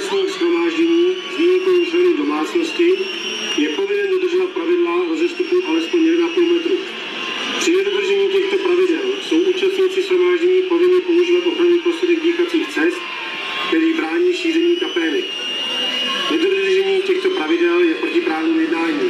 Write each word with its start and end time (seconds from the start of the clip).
účastník 0.00 0.30
schromáždění 0.30 1.14
s 1.34 1.36
výjimkou 1.38 1.84
členů 1.90 2.16
domácnosti 2.16 2.88
je 3.56 3.68
povinen 3.68 4.10
dodržovat 4.10 4.50
pravidla 4.50 4.92
rozestupu 5.08 5.56
alespoň 5.68 6.00
1,5 6.00 6.52
metru. 6.52 6.74
Při 7.58 7.76
nedodržení 7.76 8.28
těchto 8.28 8.56
pravidel 8.58 9.06
jsou 9.22 9.36
účastníci 9.36 10.02
shromáždění 10.02 10.62
povinni 10.62 11.00
používat 11.00 11.46
ochranný 11.46 11.78
prostředek 11.78 12.22
dýchacích 12.22 12.68
cest, 12.68 13.00
který 13.68 13.92
brání 13.92 14.34
šíření 14.34 14.76
kapének. 14.76 15.24
Nedodržení 16.30 17.00
těchto 17.06 17.30
pravidel 17.30 17.80
je 17.80 17.94
protiprávním 17.94 18.60
jednání. 18.60 19.08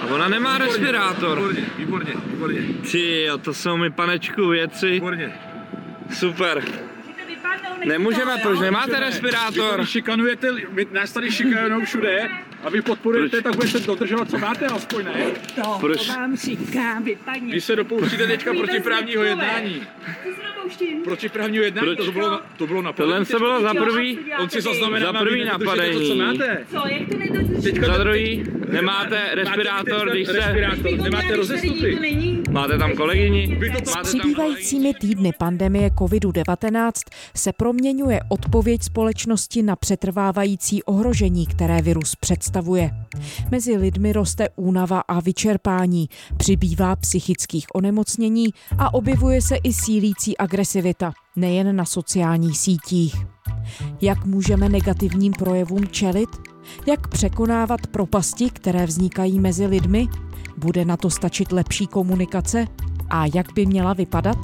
A 0.00 0.06
ona 0.14 0.28
nemá 0.28 0.58
respirátor. 0.58 1.38
Výborně, 1.38 1.66
výborně, 1.78 2.12
výborně, 2.26 2.60
Ty 2.92 3.28
to 3.42 3.54
jsou 3.54 3.76
mi 3.76 3.90
panečku 3.90 4.48
věci. 4.48 4.90
výborně. 4.90 5.34
Super. 6.18 6.89
Nemůžeme, 7.84 8.38
proč 8.42 8.60
nemáte 8.60 9.00
respirátor? 9.00 9.80
Vy 9.80 9.86
šikanujete, 9.86 10.48
vy 10.70 10.86
nás 10.92 11.12
tady 11.12 11.30
šikanují 11.32 11.84
všude 11.86 12.28
a 12.62 12.70
vy 12.70 12.82
podporujete, 12.82 13.30
Proč? 13.30 13.42
tak 13.44 13.56
budete 13.56 13.86
dodržovat, 13.86 14.30
co 14.30 14.38
máte 14.38 14.66
aspoň, 14.66 15.04
ne? 15.04 15.12
To 15.62 15.76
Proč? 15.80 16.08
vám 16.08 16.36
říkám, 16.36 17.02
vy 17.04 17.18
paní. 17.24 17.52
Vy 17.52 17.60
se 17.60 17.76
dopouštíte 17.76 18.26
teďka 18.26 18.52
protiprávního 18.54 19.24
jednání. 19.24 19.86
Dopouštím? 20.70 21.02
Protiprávního 21.02 21.64
jednání, 21.64 21.86
Proč? 21.96 22.06
to 22.06 22.12
bylo 22.12 22.30
na, 22.30 22.40
to 22.56 22.66
bylo 22.66 22.82
na 22.82 22.92
Tohle 22.92 23.24
se 23.24 23.38
bylo 23.38 23.62
za 23.62 23.74
prvý, 23.74 24.18
On 24.42 24.50
si 24.50 24.60
zaznamená, 24.60 25.06
Za 25.06 25.12
na 25.12 25.20
prvý 25.20 25.40
vy 25.40 25.44
nedodržujete 25.44 25.92
to, 25.92 26.00
co 26.00 26.14
napadení. 26.14 26.38
máte. 26.38 26.64
Co, 26.70 26.88
jak 26.88 27.08
to 27.08 27.18
nedodržíte? 27.18 27.62
Teďka 27.62 27.86
za 27.86 27.98
druhý, 27.98 28.44
nemáte 28.70 29.30
respirátor, 29.34 30.10
když 30.10 30.26
se... 30.26 30.32
Respirátor, 30.32 30.98
nemáte 31.00 31.36
rozestupy. 31.36 31.98
Máte 32.50 32.78
tam 32.78 32.92
kolegyni? 32.92 33.56
Vy 33.60 33.70
to 33.70 33.78
S 33.90 33.94
Máte 33.94 34.10
tam 34.10 34.20
přibývajícími 34.20 34.94
týdny 34.94 35.32
pandemie 35.38 35.88
COVID-19 35.88 36.92
se 37.36 37.52
proměňuje 37.52 38.20
odpověď 38.28 38.82
společnosti 38.82 39.62
na 39.62 39.76
přetrvávající 39.76 40.82
ohrožení, 40.82 41.46
které 41.46 41.82
virus 41.82 42.16
představuje. 42.16 42.90
Mezi 43.50 43.76
lidmi 43.76 44.12
roste 44.12 44.48
únava 44.56 45.00
a 45.00 45.20
vyčerpání, 45.20 46.08
přibývá 46.36 46.96
psychických 46.96 47.66
onemocnění 47.74 48.46
a 48.78 48.94
objevuje 48.94 49.42
se 49.42 49.56
i 49.56 49.72
sílící 49.72 50.38
agresivita, 50.60 51.12
nejen 51.36 51.76
na 51.76 51.84
sociálních 51.84 52.58
sítích. 52.58 53.26
Jak 54.00 54.24
můžeme 54.24 54.68
negativním 54.68 55.32
projevům 55.32 55.88
čelit? 55.88 56.28
Jak 56.86 57.08
překonávat 57.08 57.86
propasti, 57.86 58.50
které 58.50 58.86
vznikají 58.86 59.40
mezi 59.40 59.66
lidmi? 59.66 60.08
Bude 60.56 60.84
na 60.84 60.96
to 60.96 61.10
stačit 61.10 61.52
lepší 61.52 61.86
komunikace? 61.86 62.66
A 63.10 63.26
jak 63.34 63.52
by 63.54 63.66
měla 63.66 63.92
vypadat? 63.92 64.36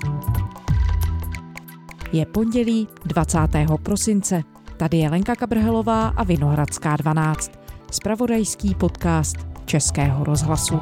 Je 2.13 2.27
pondělí 2.27 2.89
20. 3.05 3.39
prosince. 3.83 4.43
Tady 4.77 4.97
je 4.97 5.11
Lenka 5.11 5.35
Kabrhelová 5.37 6.09
a 6.09 6.25
Vinohradská 6.25 6.97
12. 6.97 7.51
Spravodajský 7.91 8.75
podcast 8.75 9.37
Českého 9.65 10.25
rozhlasu. 10.25 10.81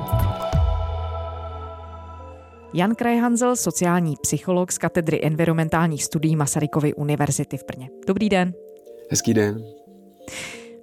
Jan 2.77 2.95
Krajhanzel, 2.95 3.57
sociální 3.57 4.15
psycholog 4.21 4.73
z 4.73 4.79
katedry 4.79 5.21
environmentálních 5.23 6.05
studií 6.05 6.37
Masarykovy 6.37 6.95
univerzity 6.95 7.57
v 7.57 7.65
Brně. 7.67 7.89
Dobrý 8.07 8.29
den. 8.29 8.53
Hezký 9.11 9.35
den. 9.35 9.65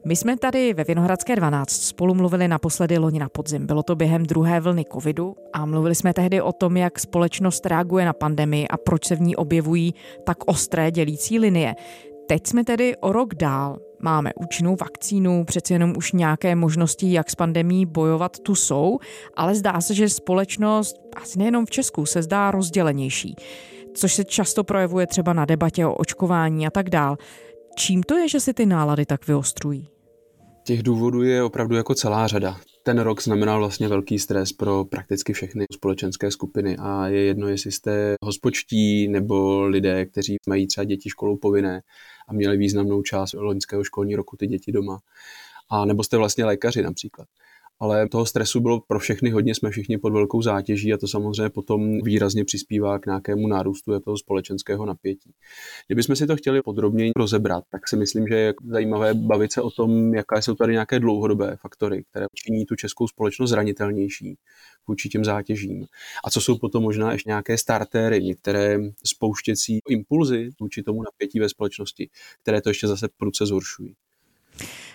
My 0.05 0.15
jsme 0.15 0.37
tady 0.37 0.73
ve 0.73 0.83
Vinohradské 0.83 1.35
12 1.35 1.69
spolu 1.69 2.13
mluvili 2.13 2.47
naposledy 2.47 2.97
loni 2.97 3.19
na 3.19 3.29
podzim. 3.29 3.65
Bylo 3.65 3.83
to 3.83 3.95
během 3.95 4.25
druhé 4.25 4.59
vlny 4.59 4.85
covidu 4.93 5.35
a 5.53 5.65
mluvili 5.65 5.95
jsme 5.95 6.13
tehdy 6.13 6.41
o 6.41 6.51
tom, 6.51 6.77
jak 6.77 6.99
společnost 6.99 7.65
reaguje 7.65 8.05
na 8.05 8.13
pandemii 8.13 8.67
a 8.67 8.77
proč 8.77 9.05
se 9.05 9.15
v 9.15 9.21
ní 9.21 9.35
objevují 9.35 9.93
tak 10.25 10.37
ostré 10.45 10.91
dělící 10.91 11.39
linie. 11.39 11.75
Teď 12.27 12.47
jsme 12.47 12.63
tedy 12.63 12.97
o 12.97 13.11
rok 13.11 13.35
dál. 13.35 13.79
Máme 14.01 14.31
účinnou 14.35 14.75
vakcínu, 14.75 15.45
přeci 15.45 15.73
jenom 15.73 15.93
už 15.97 16.11
nějaké 16.11 16.55
možnosti, 16.55 17.11
jak 17.11 17.29
s 17.29 17.35
pandemí 17.35 17.85
bojovat, 17.85 18.39
tu 18.39 18.55
jsou, 18.55 18.99
ale 19.35 19.55
zdá 19.55 19.81
se, 19.81 19.93
že 19.93 20.09
společnost, 20.09 20.95
asi 21.15 21.39
nejenom 21.39 21.65
v 21.65 21.69
Česku, 21.69 22.05
se 22.05 22.23
zdá 22.23 22.51
rozdělenější, 22.51 23.35
což 23.93 24.13
se 24.13 24.23
často 24.23 24.63
projevuje 24.63 25.07
třeba 25.07 25.33
na 25.33 25.45
debatě 25.45 25.85
o 25.85 25.93
očkování 25.93 26.67
a 26.67 26.69
tak 26.69 26.89
dál. 26.89 27.17
Čím 27.75 28.03
to 28.03 28.17
je, 28.17 28.29
že 28.29 28.39
si 28.39 28.53
ty 28.53 28.65
nálady 28.65 29.05
tak 29.05 29.27
vyostrují? 29.27 29.87
Těch 30.63 30.83
důvodů 30.83 31.23
je 31.23 31.43
opravdu 31.43 31.75
jako 31.75 31.95
celá 31.95 32.27
řada. 32.27 32.57
Ten 32.83 32.99
rok 32.99 33.21
znamenal 33.23 33.59
vlastně 33.59 33.87
velký 33.87 34.19
stres 34.19 34.53
pro 34.53 34.85
prakticky 34.85 35.33
všechny 35.33 35.65
společenské 35.73 36.31
skupiny 36.31 36.77
a 36.77 37.07
je 37.07 37.21
jedno, 37.21 37.47
jestli 37.47 37.71
jste 37.71 38.15
hospočtí 38.23 39.07
nebo 39.07 39.65
lidé, 39.67 40.05
kteří 40.05 40.37
mají 40.47 40.67
třeba 40.67 40.83
děti 40.83 41.09
školou 41.09 41.37
povinné 41.37 41.81
a 42.27 42.33
měli 42.33 42.57
významnou 42.57 43.01
část 43.01 43.33
loňského 43.33 43.83
školního 43.83 44.17
roku 44.17 44.37
ty 44.37 44.47
děti 44.47 44.71
doma. 44.71 44.99
A 45.69 45.85
nebo 45.85 46.03
jste 46.03 46.17
vlastně 46.17 46.45
lékaři 46.45 46.81
například. 46.81 47.27
Ale 47.81 48.09
toho 48.09 48.25
stresu 48.25 48.59
bylo 48.59 48.79
pro 48.79 48.99
všechny 48.99 49.29
hodně, 49.29 49.55
jsme 49.55 49.69
všichni 49.69 49.97
pod 49.97 50.13
velkou 50.13 50.41
zátěží 50.41 50.93
a 50.93 50.97
to 50.97 51.07
samozřejmě 51.07 51.49
potom 51.49 52.01
výrazně 52.01 52.45
přispívá 52.45 52.99
k 52.99 53.05
nějakému 53.05 53.47
nárůstu 53.47 53.99
toho 53.99 54.17
společenského 54.17 54.85
napětí. 54.85 55.33
Kdybychom 55.87 56.15
si 56.15 56.27
to 56.27 56.35
chtěli 56.35 56.61
podrobněji 56.61 57.11
rozebrat, 57.15 57.63
tak 57.71 57.87
si 57.87 57.95
myslím, 57.95 58.27
že 58.27 58.35
je 58.35 58.53
zajímavé 58.69 59.13
bavit 59.13 59.53
se 59.53 59.61
o 59.61 59.71
tom, 59.71 60.13
jaké 60.13 60.41
jsou 60.41 60.55
tady 60.55 60.73
nějaké 60.73 60.99
dlouhodobé 60.99 61.57
faktory, 61.61 62.03
které 62.09 62.25
činí 62.35 62.65
tu 62.65 62.75
českou 62.75 63.07
společnost 63.07 63.49
zranitelnější 63.49 64.37
vůči 64.87 65.09
těm 65.09 65.25
zátěžím. 65.25 65.85
A 66.25 66.29
co 66.29 66.41
jsou 66.41 66.57
potom 66.57 66.83
možná 66.83 67.11
ještě 67.11 67.29
nějaké 67.29 67.57
startéry, 67.57 68.23
některé 68.23 68.79
spouštěcí 69.05 69.79
impulzy 69.89 70.49
vůči 70.59 70.83
tomu 70.83 71.03
napětí 71.03 71.39
ve 71.39 71.49
společnosti, 71.49 72.09
které 72.41 72.61
to 72.61 72.69
ještě 72.69 72.87
zase 72.87 73.07
pruce 73.17 73.45
zhoršují. 73.45 73.95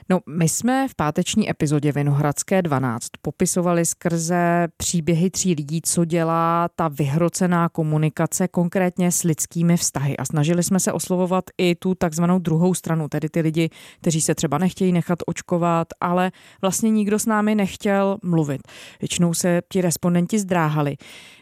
No, 0.08 0.20
my 0.28 0.48
jsme 0.48 0.88
v 0.88 0.94
páteční 0.94 1.50
epizodě 1.50 1.92
Vinohradské 1.92 2.62
12 2.62 3.08
popisovali 3.22 3.86
skrze 3.86 4.68
příběhy 4.76 5.30
tří 5.30 5.54
lidí, 5.54 5.80
co 5.82 6.04
dělá 6.04 6.68
ta 6.76 6.88
vyhrocená 6.88 7.68
komunikace 7.68 8.48
konkrétně 8.48 9.12
s 9.12 9.22
lidskými 9.22 9.76
vztahy. 9.76 10.16
A 10.16 10.24
snažili 10.24 10.62
jsme 10.62 10.80
se 10.80 10.92
oslovovat 10.92 11.44
i 11.58 11.74
tu 11.74 11.94
takzvanou 11.94 12.38
druhou 12.38 12.74
stranu, 12.74 13.08
tedy 13.08 13.28
ty 13.28 13.40
lidi, 13.40 13.70
kteří 14.00 14.20
se 14.20 14.34
třeba 14.34 14.58
nechtějí 14.58 14.92
nechat 14.92 15.18
očkovat, 15.26 15.88
ale 16.00 16.32
vlastně 16.60 16.90
nikdo 16.90 17.18
s 17.18 17.26
námi 17.26 17.54
nechtěl 17.54 18.18
mluvit. 18.22 18.60
Většinou 19.00 19.34
se 19.34 19.62
ti 19.72 19.80
respondenti 19.80 20.38
zdráhali. 20.38 20.96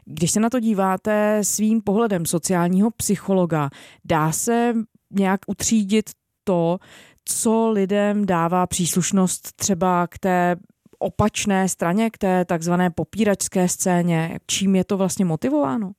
Když 0.04 0.30
se 0.30 0.41
na 0.41 0.50
to 0.50 0.60
díváte 0.60 1.38
svým 1.42 1.80
pohledem 1.80 2.26
sociálního 2.26 2.91
psychologa, 2.91 3.70
dá 4.04 4.32
se 4.32 4.74
nějak 5.10 5.41
utřídit 5.46 6.10
to, 6.44 6.78
co 7.24 7.70
lidem 7.70 8.26
dává 8.26 8.66
příslušnost 8.66 9.52
třeba 9.56 10.06
k 10.06 10.18
té 10.18 10.56
opačné 10.98 11.68
straně, 11.68 12.10
k 12.10 12.18
té 12.18 12.44
takzvané 12.44 12.90
popíračské 12.90 13.68
scéně? 13.68 14.38
Čím 14.46 14.76
je 14.76 14.84
to 14.84 14.96
vlastně 14.96 15.24
motivováno? 15.24 15.92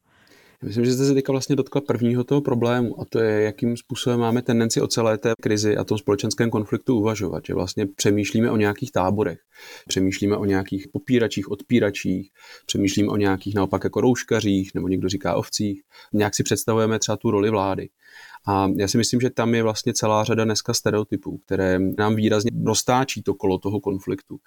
Myslím, 0.63 0.85
že 0.85 0.93
jste 0.93 1.05
se 1.05 1.13
teďka 1.13 1.31
vlastně 1.31 1.55
dotkla 1.55 1.81
prvního 1.81 2.23
toho 2.23 2.41
problému 2.41 3.01
a 3.01 3.05
to 3.05 3.19
je, 3.19 3.41
jakým 3.41 3.77
způsobem 3.77 4.19
máme 4.19 4.41
tendenci 4.41 4.81
o 4.81 4.87
celé 4.87 5.17
té 5.17 5.33
krizi 5.41 5.77
a 5.77 5.83
tom 5.83 5.97
společenském 5.97 6.49
konfliktu 6.49 6.99
uvažovat. 6.99 7.43
Že 7.47 7.53
vlastně 7.53 7.85
přemýšlíme 7.85 8.51
o 8.51 8.57
nějakých 8.57 8.91
táborech, 8.91 9.39
přemýšlíme 9.87 10.37
o 10.37 10.45
nějakých 10.45 10.87
popíračích, 10.93 11.51
odpíračích, 11.51 12.31
přemýšlíme 12.65 13.09
o 13.09 13.17
nějakých 13.17 13.55
naopak 13.55 13.83
jako 13.83 14.01
rouškařích, 14.01 14.71
nebo 14.75 14.87
někdo 14.87 15.09
říká 15.09 15.35
ovcích. 15.35 15.81
Nějak 16.13 16.35
si 16.35 16.43
představujeme 16.43 16.99
třeba 16.99 17.17
tu 17.17 17.31
roli 17.31 17.49
vlády. 17.49 17.89
A 18.47 18.69
já 18.77 18.87
si 18.87 18.97
myslím, 18.97 19.21
že 19.21 19.29
tam 19.29 19.55
je 19.55 19.63
vlastně 19.63 19.93
celá 19.93 20.23
řada 20.23 20.43
dneska 20.45 20.73
stereotypů, 20.73 21.37
které 21.45 21.79
nám 21.97 22.15
výrazně 22.15 22.51
roztáčí 22.65 23.21
to 23.23 23.33
kolo 23.33 23.57
toho 23.57 23.79
konfliktu. 23.79 24.37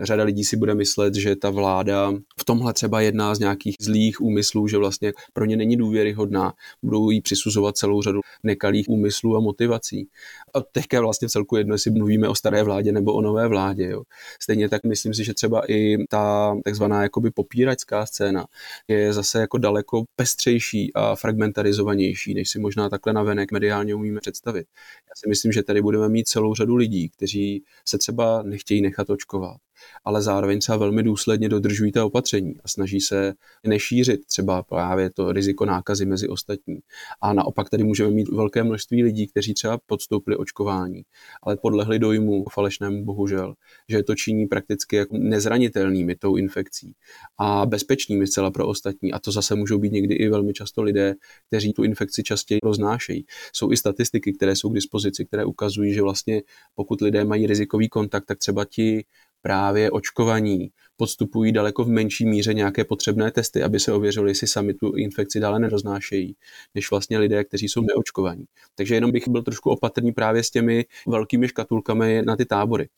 Řada 0.00 0.24
lidí 0.24 0.44
si 0.44 0.56
bude 0.56 0.74
myslet, 0.74 1.14
že 1.14 1.36
ta 1.36 1.50
vláda 1.50 2.12
v 2.40 2.44
tomhle 2.44 2.72
třeba 2.72 3.00
jedná 3.00 3.34
z 3.34 3.38
nějakých 3.38 3.74
zlých 3.80 4.20
úmyslů, 4.20 4.68
že 4.68 4.78
vlastně 4.78 5.12
pro 5.32 5.44
ně 5.44 5.56
není 5.56 5.76
důvěryhodná, 5.76 6.52
budou 6.82 7.10
jí 7.10 7.20
přisuzovat 7.20 7.76
celou 7.76 8.02
řadu 8.02 8.20
nekalých 8.42 8.88
úmyslů 8.88 9.36
a 9.36 9.40
motivací. 9.40 10.08
A 10.54 10.60
teďka 10.60 10.96
je 10.96 11.00
vlastně 11.00 11.28
celku 11.28 11.56
jedno, 11.56 11.74
jestli 11.74 11.90
mluvíme 11.90 12.28
o 12.28 12.34
staré 12.34 12.62
vládě 12.62 12.92
nebo 12.92 13.12
o 13.12 13.22
nové 13.22 13.48
vládě. 13.48 13.84
Jo. 13.84 14.02
Stejně 14.42 14.68
tak 14.68 14.84
myslím 14.84 15.14
si, 15.14 15.24
že 15.24 15.34
třeba 15.34 15.70
i 15.70 15.96
ta 16.10 16.56
takzvaná 16.64 17.02
jakoby 17.02 17.30
popíračská 17.30 18.06
scéna 18.06 18.46
je 18.88 19.12
zase 19.12 19.40
jako 19.40 19.58
daleko 19.58 20.04
pestřejší 20.16 20.94
a 20.94 21.16
fragmentarizovanější, 21.16 22.34
než 22.34 22.50
si 22.50 22.58
možná 22.58 22.88
takhle 22.88 23.12
navenek 23.12 23.47
mediálně 23.52 23.94
umíme 23.94 24.20
představit. 24.20 24.66
Já 25.08 25.12
si 25.16 25.28
myslím, 25.28 25.52
že 25.52 25.62
tady 25.62 25.82
budeme 25.82 26.08
mít 26.08 26.28
celou 26.28 26.54
řadu 26.54 26.76
lidí, 26.76 27.08
kteří 27.08 27.64
se 27.84 27.98
třeba 27.98 28.42
nechtějí 28.42 28.82
nechat 28.82 29.10
očkovat, 29.10 29.56
ale 30.04 30.22
zároveň 30.22 30.58
třeba 30.58 30.78
velmi 30.78 31.02
důsledně 31.02 31.48
dodržují 31.48 31.92
ta 31.92 32.04
opatření 32.04 32.54
a 32.64 32.68
snaží 32.68 33.00
se 33.00 33.34
nešířit 33.66 34.26
třeba 34.26 34.62
právě 34.62 35.10
to 35.10 35.32
riziko 35.32 35.64
nákazy 35.64 36.06
mezi 36.06 36.28
ostatní. 36.28 36.78
A 37.20 37.32
naopak 37.32 37.70
tady 37.70 37.84
můžeme 37.84 38.10
mít 38.10 38.28
velké 38.28 38.64
množství 38.64 39.02
lidí, 39.02 39.26
kteří 39.26 39.54
třeba 39.54 39.78
podstoupili 39.86 40.36
očkování, 40.36 41.02
ale 41.42 41.56
podlehli 41.56 41.98
dojmu 41.98 42.44
falešnému 42.52 43.04
bohužel, 43.04 43.54
že 43.88 44.02
to 44.02 44.14
činí 44.14 44.46
prakticky 44.46 44.96
jako 44.96 45.16
nezranitelnými 45.18 46.16
tou 46.16 46.36
infekcí 46.36 46.92
a 47.38 47.66
bezpečnými 47.66 48.26
zcela 48.26 48.50
pro 48.50 48.66
ostatní. 48.66 49.12
A 49.12 49.18
to 49.18 49.32
zase 49.32 49.54
můžou 49.54 49.78
být 49.78 49.92
někdy 49.92 50.14
i 50.14 50.28
velmi 50.28 50.52
často 50.52 50.82
lidé, 50.82 51.14
kteří 51.46 51.72
tu 51.72 51.84
infekci 51.84 52.22
častěji 52.22 52.58
roznášejí. 52.62 53.26
Jsou 53.52 53.72
i 53.72 53.76
statistiky, 53.76 54.32
které 54.32 54.56
jsou 54.56 54.70
k 54.70 54.74
dispozici, 54.74 55.24
které 55.24 55.44
ukazují, 55.44 55.94
že 55.94 56.02
vlastně 56.02 56.42
pokud 56.74 57.00
lidé 57.00 57.24
mají 57.24 57.46
rizikový 57.46 57.88
kontakt, 57.88 58.24
tak 58.24 58.38
třeba 58.38 58.64
ti 58.64 59.04
právě 59.42 59.90
očkovaní 59.90 60.70
podstupují 60.96 61.52
daleko 61.52 61.84
v 61.84 61.88
menší 61.88 62.26
míře 62.26 62.54
nějaké 62.54 62.84
potřebné 62.84 63.30
testy, 63.30 63.62
aby 63.62 63.80
se 63.80 63.92
ověřili, 63.92 64.30
jestli 64.30 64.46
sami 64.46 64.74
tu 64.74 64.92
infekci 64.96 65.40
dále 65.40 65.58
neroznášejí, 65.58 66.36
než 66.74 66.90
vlastně 66.90 67.18
lidé, 67.18 67.44
kteří 67.44 67.68
jsou 67.68 67.80
neočkovaní. 67.80 68.44
Takže 68.74 68.94
jenom 68.94 69.12
bych 69.12 69.28
byl 69.28 69.42
trošku 69.42 69.70
opatrný 69.70 70.12
právě 70.12 70.42
s 70.42 70.50
těmi 70.50 70.84
velkými 71.06 71.48
škatulkami 71.48 72.22
na 72.22 72.36
ty 72.36 72.46
tábory. 72.46 72.88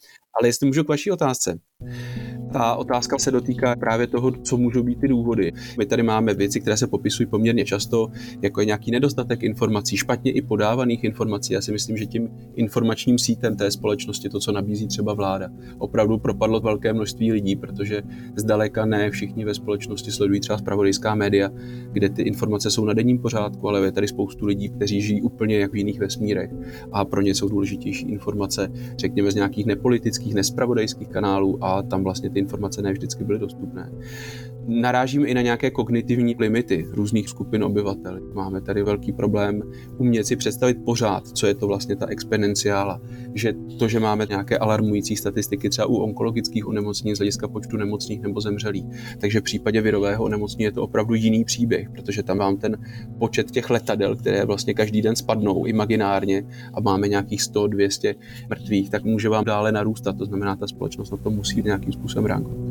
Ale 0.40 0.48
jestli 0.48 0.66
můžu 0.66 0.84
k 0.84 0.88
vaší 0.88 1.10
otázce. 1.10 1.58
Ta 2.52 2.74
otázka 2.74 3.18
se 3.18 3.30
dotýká 3.30 3.76
právě 3.76 4.06
toho, 4.06 4.30
co 4.30 4.56
můžou 4.56 4.82
být 4.82 5.00
ty 5.00 5.08
důvody. 5.08 5.52
My 5.78 5.86
tady 5.86 6.02
máme 6.02 6.34
věci, 6.34 6.60
které 6.60 6.76
se 6.76 6.86
popisují 6.86 7.26
poměrně 7.26 7.64
často, 7.64 8.08
jako 8.42 8.60
je 8.60 8.66
nějaký 8.66 8.90
nedostatek 8.90 9.42
informací, 9.42 9.96
špatně 9.96 10.32
i 10.32 10.42
podávaných 10.42 11.04
informací. 11.04 11.52
Já 11.52 11.60
si 11.60 11.72
myslím, 11.72 11.96
že 11.96 12.06
tím 12.06 12.28
informačním 12.54 13.18
sítem 13.18 13.56
té 13.56 13.70
společnosti, 13.70 14.28
to, 14.28 14.40
co 14.40 14.52
nabízí 14.52 14.86
třeba 14.86 15.14
vláda, 15.14 15.48
opravdu 15.78 16.18
propadlo 16.18 16.60
velké 16.60 16.92
množství 16.92 17.32
lidí, 17.32 17.56
protože 17.56 18.02
zdaleka 18.36 18.86
ne 18.86 19.10
všichni 19.10 19.44
ve 19.44 19.54
společnosti 19.54 20.10
sledují 20.10 20.40
třeba 20.40 20.58
zpravodajská 20.58 21.14
média, 21.14 21.50
kde 21.92 22.08
ty 22.08 22.22
informace 22.22 22.70
jsou 22.70 22.84
na 22.84 22.92
denním 22.92 23.18
pořádku, 23.18 23.68
ale 23.68 23.84
je 23.84 23.92
tady 23.92 24.08
spoustu 24.08 24.46
lidí, 24.46 24.68
kteří 24.68 25.02
žijí 25.02 25.22
úplně 25.22 25.58
jak 25.58 25.72
v 25.72 25.76
jiných 25.76 26.00
vesmírech 26.00 26.50
a 26.92 27.04
pro 27.04 27.20
ně 27.20 27.34
jsou 27.34 27.48
důležitější 27.48 28.08
informace, 28.08 28.68
řekněme, 28.96 29.30
z 29.30 29.34
nějakých 29.34 29.66
nepolitických, 29.66 30.34
nespravodajských 30.34 31.08
kanálů 31.08 31.64
a 31.64 31.82
tam 31.82 32.04
vlastně 32.04 32.30
ty 32.30 32.39
informace 32.40 32.82
ne 32.82 32.92
vždycky 32.92 33.24
byly 33.24 33.38
dostupné. 33.38 33.90
Narážíme 34.72 35.26
i 35.26 35.34
na 35.34 35.42
nějaké 35.42 35.70
kognitivní 35.70 36.36
limity 36.38 36.86
různých 36.90 37.28
skupin 37.28 37.64
obyvatel. 37.64 38.20
Máme 38.34 38.60
tady 38.60 38.82
velký 38.82 39.12
problém 39.12 39.62
umět 39.98 40.26
si 40.26 40.36
představit 40.36 40.76
pořád, 40.84 41.28
co 41.28 41.46
je 41.46 41.54
to 41.54 41.66
vlastně 41.66 41.96
ta 41.96 42.06
exponenciála. 42.06 43.00
Že 43.34 43.52
to, 43.78 43.88
že 43.88 44.00
máme 44.00 44.26
nějaké 44.28 44.58
alarmující 44.58 45.16
statistiky 45.16 45.70
třeba 45.70 45.86
u 45.86 45.94
onkologických 45.94 46.68
onemocnění 46.68 47.14
z 47.14 47.18
hlediska 47.18 47.48
počtu 47.48 47.76
nemocných 47.76 48.20
nebo 48.20 48.40
zemřelých. 48.40 48.84
Takže 49.18 49.40
v 49.40 49.42
případě 49.42 49.80
virového 49.80 50.24
onemocnění 50.24 50.64
je 50.64 50.72
to 50.72 50.82
opravdu 50.82 51.14
jiný 51.14 51.44
příběh, 51.44 51.90
protože 51.90 52.22
tam 52.22 52.38
mám 52.38 52.56
ten 52.56 52.76
počet 53.18 53.50
těch 53.50 53.70
letadel, 53.70 54.16
které 54.16 54.44
vlastně 54.44 54.74
každý 54.74 55.02
den 55.02 55.16
spadnou 55.16 55.64
imaginárně 55.66 56.46
a 56.74 56.80
máme 56.80 57.08
nějakých 57.08 57.40
100-200 57.40 58.14
mrtvých, 58.48 58.90
tak 58.90 59.04
může 59.04 59.28
vám 59.28 59.44
dále 59.44 59.72
narůstat. 59.72 60.18
To 60.18 60.24
znamená, 60.24 60.56
ta 60.56 60.66
společnost 60.66 61.10
na 61.10 61.16
to 61.16 61.30
musí 61.30 61.62
nějakým 61.62 61.92
způsobem 61.92 62.26
reagovat. 62.26 62.69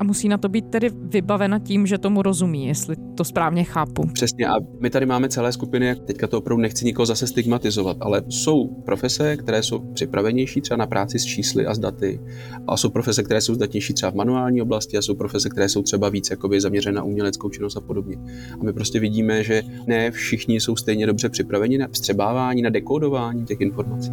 A 0.00 0.04
musí 0.04 0.28
na 0.28 0.38
to 0.38 0.48
být 0.48 0.70
tedy 0.70 0.90
vybavena 0.94 1.58
tím, 1.58 1.86
že 1.86 1.98
tomu 1.98 2.22
rozumí, 2.22 2.66
jestli 2.66 2.96
to 3.14 3.24
správně 3.24 3.64
chápu. 3.64 4.02
Přesně 4.12 4.46
a 4.46 4.52
my 4.80 4.90
tady 4.90 5.06
máme 5.06 5.28
celé 5.28 5.52
skupiny, 5.52 5.96
teďka 5.96 6.26
to 6.26 6.38
opravdu 6.38 6.62
nechci 6.62 6.84
nikoho 6.84 7.06
zase 7.06 7.26
stigmatizovat, 7.26 7.96
ale 8.00 8.22
jsou 8.28 8.66
profese, 8.66 9.36
které 9.36 9.62
jsou 9.62 9.78
připravenější 9.78 10.60
třeba 10.60 10.76
na 10.76 10.86
práci 10.86 11.18
s 11.18 11.24
čísly 11.24 11.66
a 11.66 11.74
s 11.74 11.78
daty 11.78 12.20
a 12.66 12.76
jsou 12.76 12.90
profese, 12.90 13.22
které 13.22 13.40
jsou 13.40 13.54
zdatnější 13.54 13.94
třeba 13.94 14.12
v 14.12 14.14
manuální 14.14 14.62
oblasti 14.62 14.96
a 14.96 15.02
jsou 15.02 15.14
profese, 15.14 15.48
které 15.48 15.68
jsou 15.68 15.82
třeba 15.82 16.08
víc 16.08 16.30
jakoby 16.30 16.60
zaměřené 16.60 16.96
na 16.96 17.02
uměleckou 17.02 17.48
činnost 17.48 17.76
a 17.76 17.80
podobně. 17.80 18.16
A 18.60 18.64
my 18.64 18.72
prostě 18.72 19.00
vidíme, 19.00 19.44
že 19.44 19.62
ne 19.86 20.10
všichni 20.10 20.60
jsou 20.60 20.76
stejně 20.76 21.06
dobře 21.06 21.28
připraveni 21.28 21.78
na 21.78 21.88
vstřebávání, 21.88 22.62
na 22.62 22.70
dekodování 22.70 23.44
těch 23.44 23.60
informací. 23.60 24.10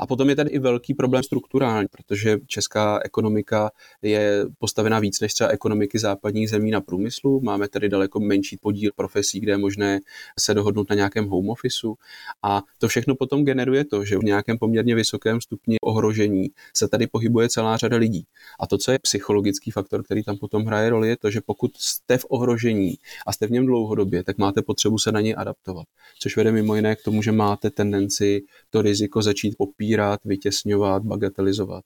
A 0.00 0.06
potom 0.06 0.28
je 0.28 0.36
tady 0.36 0.50
i 0.50 0.58
velký 0.58 0.94
problém 0.94 1.22
strukturální, 1.22 1.88
protože 1.88 2.38
česká 2.46 3.00
ekonomika 3.04 3.70
je 4.02 4.44
postavena 4.58 4.98
víc 4.98 5.20
než 5.20 5.34
třeba 5.34 5.50
ekonomiky 5.50 5.98
západních 5.98 6.50
zemí 6.50 6.70
na 6.70 6.80
průmyslu. 6.80 7.40
Máme 7.40 7.68
tady 7.68 7.88
daleko 7.88 8.20
menší 8.20 8.56
podíl 8.56 8.90
profesí, 8.96 9.40
kde 9.40 9.52
je 9.52 9.56
možné 9.56 10.00
se 10.38 10.54
dohodnout 10.54 10.90
na 10.90 10.96
nějakém 10.96 11.28
home 11.28 11.50
officeu. 11.50 11.94
A 12.42 12.62
to 12.78 12.88
všechno 12.88 13.14
potom 13.14 13.44
generuje 13.44 13.84
to, 13.84 14.04
že 14.04 14.18
v 14.18 14.24
nějakém 14.24 14.58
poměrně 14.58 14.94
vysokém 14.94 15.40
stupni 15.40 15.76
ohrožení 15.82 16.48
se 16.76 16.88
tady 16.88 17.06
pohybuje 17.06 17.48
celá 17.48 17.76
řada 17.76 17.96
lidí. 17.96 18.24
A 18.60 18.66
to, 18.66 18.78
co 18.78 18.92
je 18.92 18.98
psychologický 18.98 19.70
faktor, 19.70 20.02
který 20.02 20.22
tam 20.24 20.36
potom 20.36 20.64
hraje 20.64 20.90
roli, 20.90 21.08
je 21.08 21.16
to, 21.16 21.30
že 21.30 21.40
pokud 21.40 21.76
jste 21.76 22.18
v 22.18 22.26
ohrožení 22.28 22.94
a 23.26 23.32
jste 23.32 23.46
v 23.46 23.50
něm 23.50 23.66
dlouhodobě, 23.66 24.24
tak 24.24 24.38
máte 24.38 24.62
potřebu 24.62 24.98
se 24.98 25.12
na 25.12 25.20
něj 25.20 25.34
adaptovat. 25.38 25.86
Což 26.18 26.36
vede 26.36 26.52
mimo 26.52 26.76
jiné 26.76 26.96
k 26.96 27.02
tomu, 27.02 27.22
že 27.22 27.32
máte 27.32 27.70
tendenci 27.70 28.42
to 28.70 28.82
riziko 28.82 29.22
začít 29.22 29.54
popírat 29.58 29.89
popírat, 29.90 30.20
vytěsňovat, 30.24 31.02
bagatelizovat. 31.02 31.84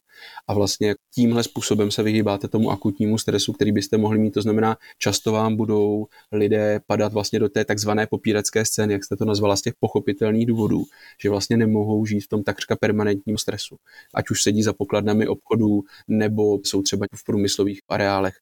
A 0.48 0.54
vlastně 0.54 0.94
tímhle 1.14 1.42
způsobem 1.42 1.90
se 1.90 2.02
vyhýbáte 2.02 2.48
tomu 2.48 2.70
akutnímu 2.70 3.18
stresu, 3.18 3.52
který 3.52 3.72
byste 3.72 3.96
mohli 3.96 4.18
mít. 4.18 4.30
To 4.30 4.42
znamená, 4.42 4.76
často 4.98 5.32
vám 5.32 5.56
budou 5.56 6.06
lidé 6.32 6.80
padat 6.86 7.12
vlastně 7.12 7.38
do 7.38 7.48
té 7.48 7.64
takzvané 7.64 8.06
popíracké 8.06 8.64
scény, 8.64 8.92
jak 8.92 9.04
jste 9.04 9.16
to 9.16 9.24
nazvala, 9.24 9.56
z 9.56 9.62
těch 9.62 9.74
pochopitelných 9.80 10.46
důvodů, 10.46 10.84
že 11.22 11.30
vlastně 11.30 11.56
nemohou 11.56 12.06
žít 12.06 12.20
v 12.20 12.28
tom 12.28 12.42
takřka 12.42 12.76
permanentním 12.76 13.38
stresu. 13.38 13.76
Ať 14.14 14.30
už 14.30 14.42
sedí 14.42 14.62
za 14.62 14.72
pokladnami 14.72 15.26
obchodů, 15.28 15.82
nebo 16.08 16.58
jsou 16.64 16.82
třeba 16.82 17.06
v 17.14 17.24
průmyslových 17.24 17.80
areálech 17.88 18.34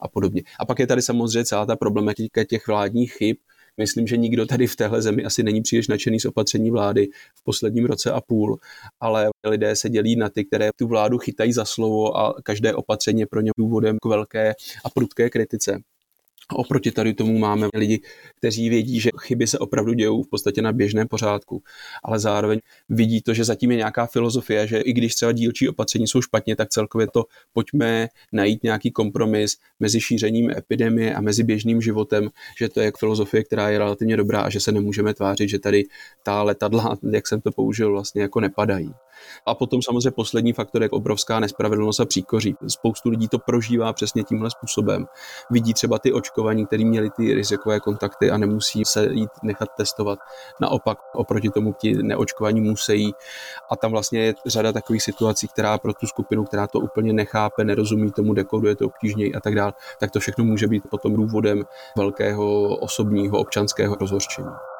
a 0.00 0.08
podobně. 0.08 0.42
A 0.60 0.64
pak 0.66 0.78
je 0.78 0.86
tady 0.86 1.02
samozřejmě 1.02 1.44
celá 1.44 1.66
ta 1.66 1.76
problematika 1.76 2.44
těch 2.44 2.66
vládních 2.66 3.12
chyb, 3.12 3.36
Myslím, 3.76 4.06
že 4.06 4.16
nikdo 4.16 4.46
tady 4.46 4.66
v 4.66 4.76
téhle 4.76 5.02
zemi 5.02 5.24
asi 5.24 5.42
není 5.42 5.62
příliš 5.62 5.88
nadšený 5.88 6.20
z 6.20 6.24
opatření 6.24 6.70
vlády 6.70 7.08
v 7.34 7.44
posledním 7.44 7.84
roce 7.84 8.12
a 8.12 8.20
půl, 8.20 8.58
ale 9.00 9.28
lidé 9.46 9.76
se 9.76 9.90
dělí 9.90 10.16
na 10.16 10.28
ty, 10.28 10.44
které 10.44 10.70
tu 10.76 10.86
vládu 10.86 11.18
chytají 11.18 11.52
za 11.52 11.64
slovo 11.64 12.16
a 12.16 12.34
každé 12.42 12.74
opatření 12.74 13.20
je 13.20 13.26
pro 13.26 13.40
ně 13.40 13.50
důvodem 13.58 13.96
k 14.02 14.06
velké 14.06 14.54
a 14.84 14.90
prudké 14.90 15.30
kritice. 15.30 15.78
Oproti 16.52 16.90
tady 16.90 17.14
tomu 17.14 17.38
máme 17.38 17.68
lidi, 17.74 18.00
kteří 18.38 18.68
vědí, 18.68 19.00
že 19.00 19.10
chyby 19.20 19.46
se 19.46 19.58
opravdu 19.58 19.92
dějou 19.92 20.22
v 20.22 20.28
podstatě 20.28 20.62
na 20.62 20.72
běžném 20.72 21.08
pořádku, 21.08 21.62
ale 22.04 22.18
zároveň 22.18 22.60
vidí 22.88 23.22
to, 23.22 23.34
že 23.34 23.44
zatím 23.44 23.70
je 23.70 23.76
nějaká 23.76 24.06
filozofie, 24.06 24.66
že 24.66 24.80
i 24.80 24.92
když 24.92 25.14
třeba 25.14 25.32
dílčí 25.32 25.68
opatření 25.68 26.08
jsou 26.08 26.22
špatně, 26.22 26.56
tak 26.56 26.68
celkově 26.68 27.06
to 27.12 27.24
pojďme 27.52 28.08
najít 28.32 28.62
nějaký 28.62 28.90
kompromis 28.90 29.56
mezi 29.80 30.00
šířením 30.00 30.50
epidemie 30.50 31.14
a 31.14 31.20
mezi 31.20 31.44
běžným 31.44 31.82
životem, 31.82 32.30
že 32.58 32.68
to 32.68 32.80
je 32.80 32.92
filozofie, 32.98 33.44
která 33.44 33.68
je 33.70 33.78
relativně 33.78 34.16
dobrá 34.16 34.40
a 34.40 34.50
že 34.50 34.60
se 34.60 34.72
nemůžeme 34.72 35.14
tvářit, 35.14 35.48
že 35.48 35.58
tady 35.58 35.84
ta 36.22 36.42
letadla, 36.42 36.98
jak 37.12 37.26
jsem 37.26 37.40
to 37.40 37.52
použil, 37.52 37.90
vlastně 37.90 38.22
jako 38.22 38.40
nepadají. 38.40 38.94
A 39.46 39.54
potom 39.54 39.82
samozřejmě 39.82 40.10
poslední 40.10 40.52
faktor 40.52 40.82
je 40.82 40.90
obrovská 40.90 41.40
nespravedlnost 41.40 42.00
a 42.00 42.04
příkoří. 42.04 42.56
Spoustu 42.68 43.08
lidí 43.08 43.28
to 43.28 43.38
prožívá 43.38 43.92
přesně 43.92 44.24
tímhle 44.24 44.50
způsobem. 44.50 45.06
Vidí 45.50 45.74
třeba 45.74 45.98
ty 45.98 46.12
očkovaní, 46.12 46.66
kteří 46.66 46.84
měli 46.84 47.10
ty 47.10 47.34
rizikové 47.34 47.80
kontakty 47.80 48.30
a 48.30 48.36
nemusí 48.36 48.84
se 48.84 49.08
jít 49.12 49.30
nechat 49.42 49.68
testovat. 49.76 50.18
Naopak 50.60 50.98
oproti 51.14 51.50
tomu 51.50 51.72
ti 51.72 52.02
neočkovaní 52.02 52.60
musí. 52.60 53.14
A 53.70 53.76
tam 53.76 53.90
vlastně 53.90 54.20
je 54.20 54.34
řada 54.46 54.72
takových 54.72 55.02
situací, 55.02 55.48
která 55.48 55.78
pro 55.78 55.92
tu 55.92 56.06
skupinu, 56.06 56.44
která 56.44 56.66
to 56.66 56.78
úplně 56.80 57.12
nechápe, 57.12 57.64
nerozumí 57.64 58.12
tomu, 58.12 58.34
dekoduje 58.34 58.76
to 58.76 58.86
obtížněji 58.86 59.34
a 59.34 59.40
tak 59.40 59.54
dále, 59.54 59.72
tak 60.00 60.10
to 60.10 60.20
všechno 60.20 60.44
může 60.44 60.66
být 60.66 60.82
potom 60.90 61.16
důvodem 61.16 61.64
velkého 61.96 62.76
osobního 62.76 63.38
občanského 63.38 63.94
rozhořčení. 63.94 64.75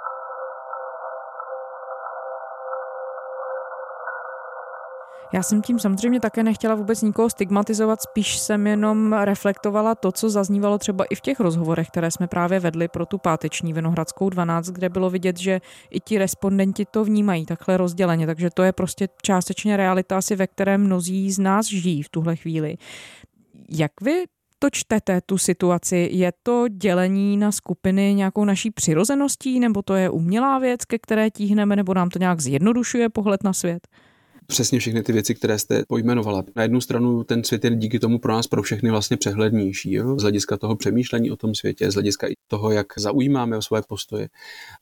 Já 5.33 5.43
jsem 5.43 5.63
tím 5.63 5.79
samozřejmě 5.79 6.21
také 6.21 6.43
nechtěla 6.43 6.75
vůbec 6.75 7.03
nikoho 7.03 7.31
stigmatizovat, 7.31 8.03
spíš 8.03 8.39
jsem 8.39 8.67
jenom 8.67 9.13
reflektovala 9.13 9.95
to, 9.95 10.13
co 10.13 10.31
zaznívalo 10.31 10.79
třeba 10.79 11.05
i 11.05 11.15
v 11.15 11.21
těch 11.21 11.41
rozhovorech, 11.41 11.89
které 11.89 12.11
jsme 12.11 12.27
právě 12.27 12.61
vedli 12.61 12.89
pro 12.89 13.07
tu 13.07 13.19
páteční 13.19 13.73
Vinohradskou 13.73 14.31
12, 14.31 14.67
kde 14.67 14.89
bylo 14.89 15.11
vidět, 15.11 15.37
že 15.39 15.61
i 15.91 16.01
ti 16.01 16.19
respondenti 16.19 16.85
to 16.91 17.05
vnímají 17.05 17.47
takhle 17.47 17.77
rozděleně, 17.77 18.27
takže 18.27 18.51
to 18.51 18.63
je 18.63 18.73
prostě 18.73 19.09
částečně 19.23 19.77
realita 19.77 20.19
asi, 20.19 20.37
ve 20.37 20.47
které 20.47 20.79
mnozí 20.79 21.31
z 21.33 21.39
nás 21.39 21.67
žijí 21.67 22.03
v 22.03 22.09
tuhle 22.09 22.37
chvíli. 22.37 22.77
Jak 23.69 23.93
vy 24.01 24.25
to 24.59 24.69
čtete, 24.71 25.21
tu 25.27 25.39
situaci? 25.39 26.09
Je 26.13 26.33
to 26.43 26.69
dělení 26.69 27.37
na 27.37 27.53
skupiny 27.53 28.15
nějakou 28.15 28.45
naší 28.45 28.71
přirozeností, 28.71 29.61
nebo 29.61 29.83
to 29.83 29.95
je 29.95 30.11
umělá 30.11 30.59
věc, 30.59 30.85
ke 30.85 30.99
které 30.99 31.31
tíhneme, 31.31 31.77
nebo 31.77 31.95
nám 31.95 32.09
to 32.09 32.19
nějak 32.19 32.41
zjednodušuje 32.41 33.09
pohled 33.09 33.45
na 33.45 33.53
svět? 33.53 33.89
Přesně 34.47 34.79
všechny 34.79 35.03
ty 35.03 35.13
věci, 35.13 35.35
které 35.35 35.59
jste 35.59 35.83
pojmenovala. 35.89 36.45
Na 36.57 36.63
jednu 36.63 36.81
stranu 36.81 37.25
ten 37.25 37.45
svět 37.45 37.65
je 37.65 37.71
díky 37.77 37.99
tomu 37.99 38.19
pro 38.19 38.33
nás, 38.33 38.47
pro 38.47 38.63
všechny 38.63 38.91
vlastně 38.91 39.17
přehlednější, 39.17 39.93
jo? 39.93 40.19
z 40.19 40.23
hlediska 40.23 40.57
toho 40.57 40.77
přemýšlení 40.77 41.31
o 41.31 41.37
tom 41.37 41.55
světě, 41.55 41.91
z 41.91 41.95
hlediska 41.95 42.29
i 42.29 42.35
toho, 42.49 42.71
jak 42.71 42.87
zaujímáme 42.99 43.57
o 43.57 43.63
svoje 43.63 43.83
postoje. 43.89 44.29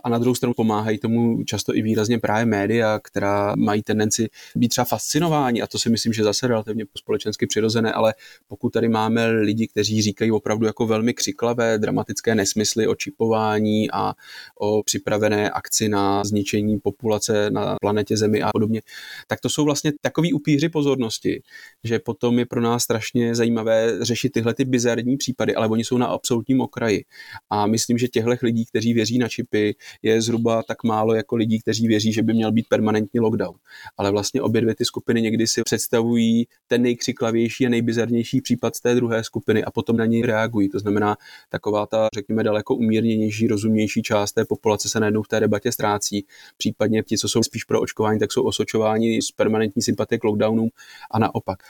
A 0.05 0.09
na 0.09 0.19
druhou 0.19 0.35
stranu 0.35 0.55
pomáhají 0.55 0.99
tomu 0.99 1.45
často 1.45 1.77
i 1.77 1.83
výrazně 1.83 2.19
právě 2.19 2.47
média, 2.47 3.01
která 3.03 3.55
mají 3.57 3.83
tendenci 3.83 4.29
být 4.57 4.69
třeba 4.69 4.85
fascinováni, 4.85 5.63
a 5.63 5.67
to 5.67 5.79
si 5.79 5.91
myslím, 5.91 6.13
že 6.13 6.25
zase 6.25 6.47
relativně 6.47 6.85
společensky 6.99 7.47
přirozené, 7.47 7.93
ale 7.93 8.15
pokud 8.49 8.71
tady 8.71 8.89
máme 8.89 9.27
lidi, 9.27 9.69
kteří 9.69 10.03
říkají 10.03 10.33
opravdu 10.33 10.67
jako 10.67 10.87
velmi 10.87 11.15
křiklavé, 11.15 11.79
dramatické 11.79 12.35
nesmysly 12.35 12.87
o 12.87 12.95
čipování 12.95 13.91
a 13.91 14.15
o 14.59 14.83
připravené 14.83 15.51
akci 15.51 15.89
na 15.89 16.25
zničení 16.25 16.79
populace 16.79 17.51
na 17.51 17.77
planetě 17.81 18.17
Zemi 18.17 18.43
a 18.43 18.51
podobně, 18.53 18.81
tak 19.27 19.41
to 19.41 19.49
jsou 19.55 19.65
vlastně 19.65 19.93
takový 20.01 20.33
upíři 20.33 20.69
pozornosti, 20.69 21.43
že 21.85 21.99
potom 21.99 22.39
je 22.39 22.47
pro 22.47 22.61
nás 22.61 22.83
strašně 22.83 23.35
zajímavé 23.35 24.05
řešit 24.05 24.29
tyhle 24.33 24.55
ty 24.55 24.65
bizarní 24.65 25.17
případy, 25.17 25.55
ale 25.55 25.69
oni 25.69 25.85
jsou 25.85 25.99
na 25.99 26.07
absolutním 26.07 26.61
okraji. 26.61 27.05
A 27.51 27.67
myslím, 27.67 27.99
že 27.99 28.09
těchto 28.09 28.31
lidí, 28.43 28.65
kteří 28.65 28.95
věří 28.95 29.19
na 29.19 29.29
čipy, 29.29 29.75
je 30.03 30.23
zhruba 30.23 30.63
tak 30.63 30.85
málo 30.85 31.15
jako 31.15 31.37
lidí, 31.37 31.61
kteří 31.61 31.89
věří, 31.89 32.13
že 32.13 32.23
by 32.23 32.35
měl 32.35 32.53
být 32.53 32.67
permanentní 32.69 33.21
lockdown. 33.21 33.55
Ale 33.97 34.11
vlastně 34.11 34.43
obě 34.43 34.61
dvě 34.61 34.75
ty 34.75 34.85
skupiny 34.85 35.23
někdy 35.23 35.47
si 35.47 35.63
představují 35.63 36.47
ten 36.67 36.83
nejkřiklavější 36.83 37.67
a 37.67 37.69
nejbizarnější 37.69 38.41
případ 38.41 38.77
z 38.77 38.81
té 38.81 38.95
druhé 38.95 39.25
skupiny 39.25 39.65
a 39.65 39.71
potom 39.71 39.97
na 39.97 40.07
něj 40.07 40.23
reagují. 40.23 40.69
To 40.69 40.79
znamená, 40.79 41.17
taková 41.49 41.87
ta, 41.87 42.09
řekněme, 42.15 42.45
daleko 42.45 42.75
umírněnější, 42.75 43.47
rozumnější 43.47 44.03
část 44.03 44.33
té 44.33 44.45
populace 44.45 44.89
se 44.89 45.01
najednou 45.01 45.23
v 45.23 45.29
té 45.29 45.41
debatě 45.41 45.73
ztrácí. 45.73 46.27
Případně 46.57 47.03
ti, 47.03 47.19
co 47.19 47.29
jsou 47.29 47.43
spíš 47.43 47.65
pro 47.65 47.81
očkování, 47.81 48.19
tak 48.19 48.33
jsou 48.33 48.43
osočováni 48.43 49.23
z 49.23 49.31
permanentní 49.45 49.83
sympatie 49.83 50.19
k 50.19 50.25
lockdownům 50.25 50.69
a 51.11 51.19
naopak. 51.19 51.63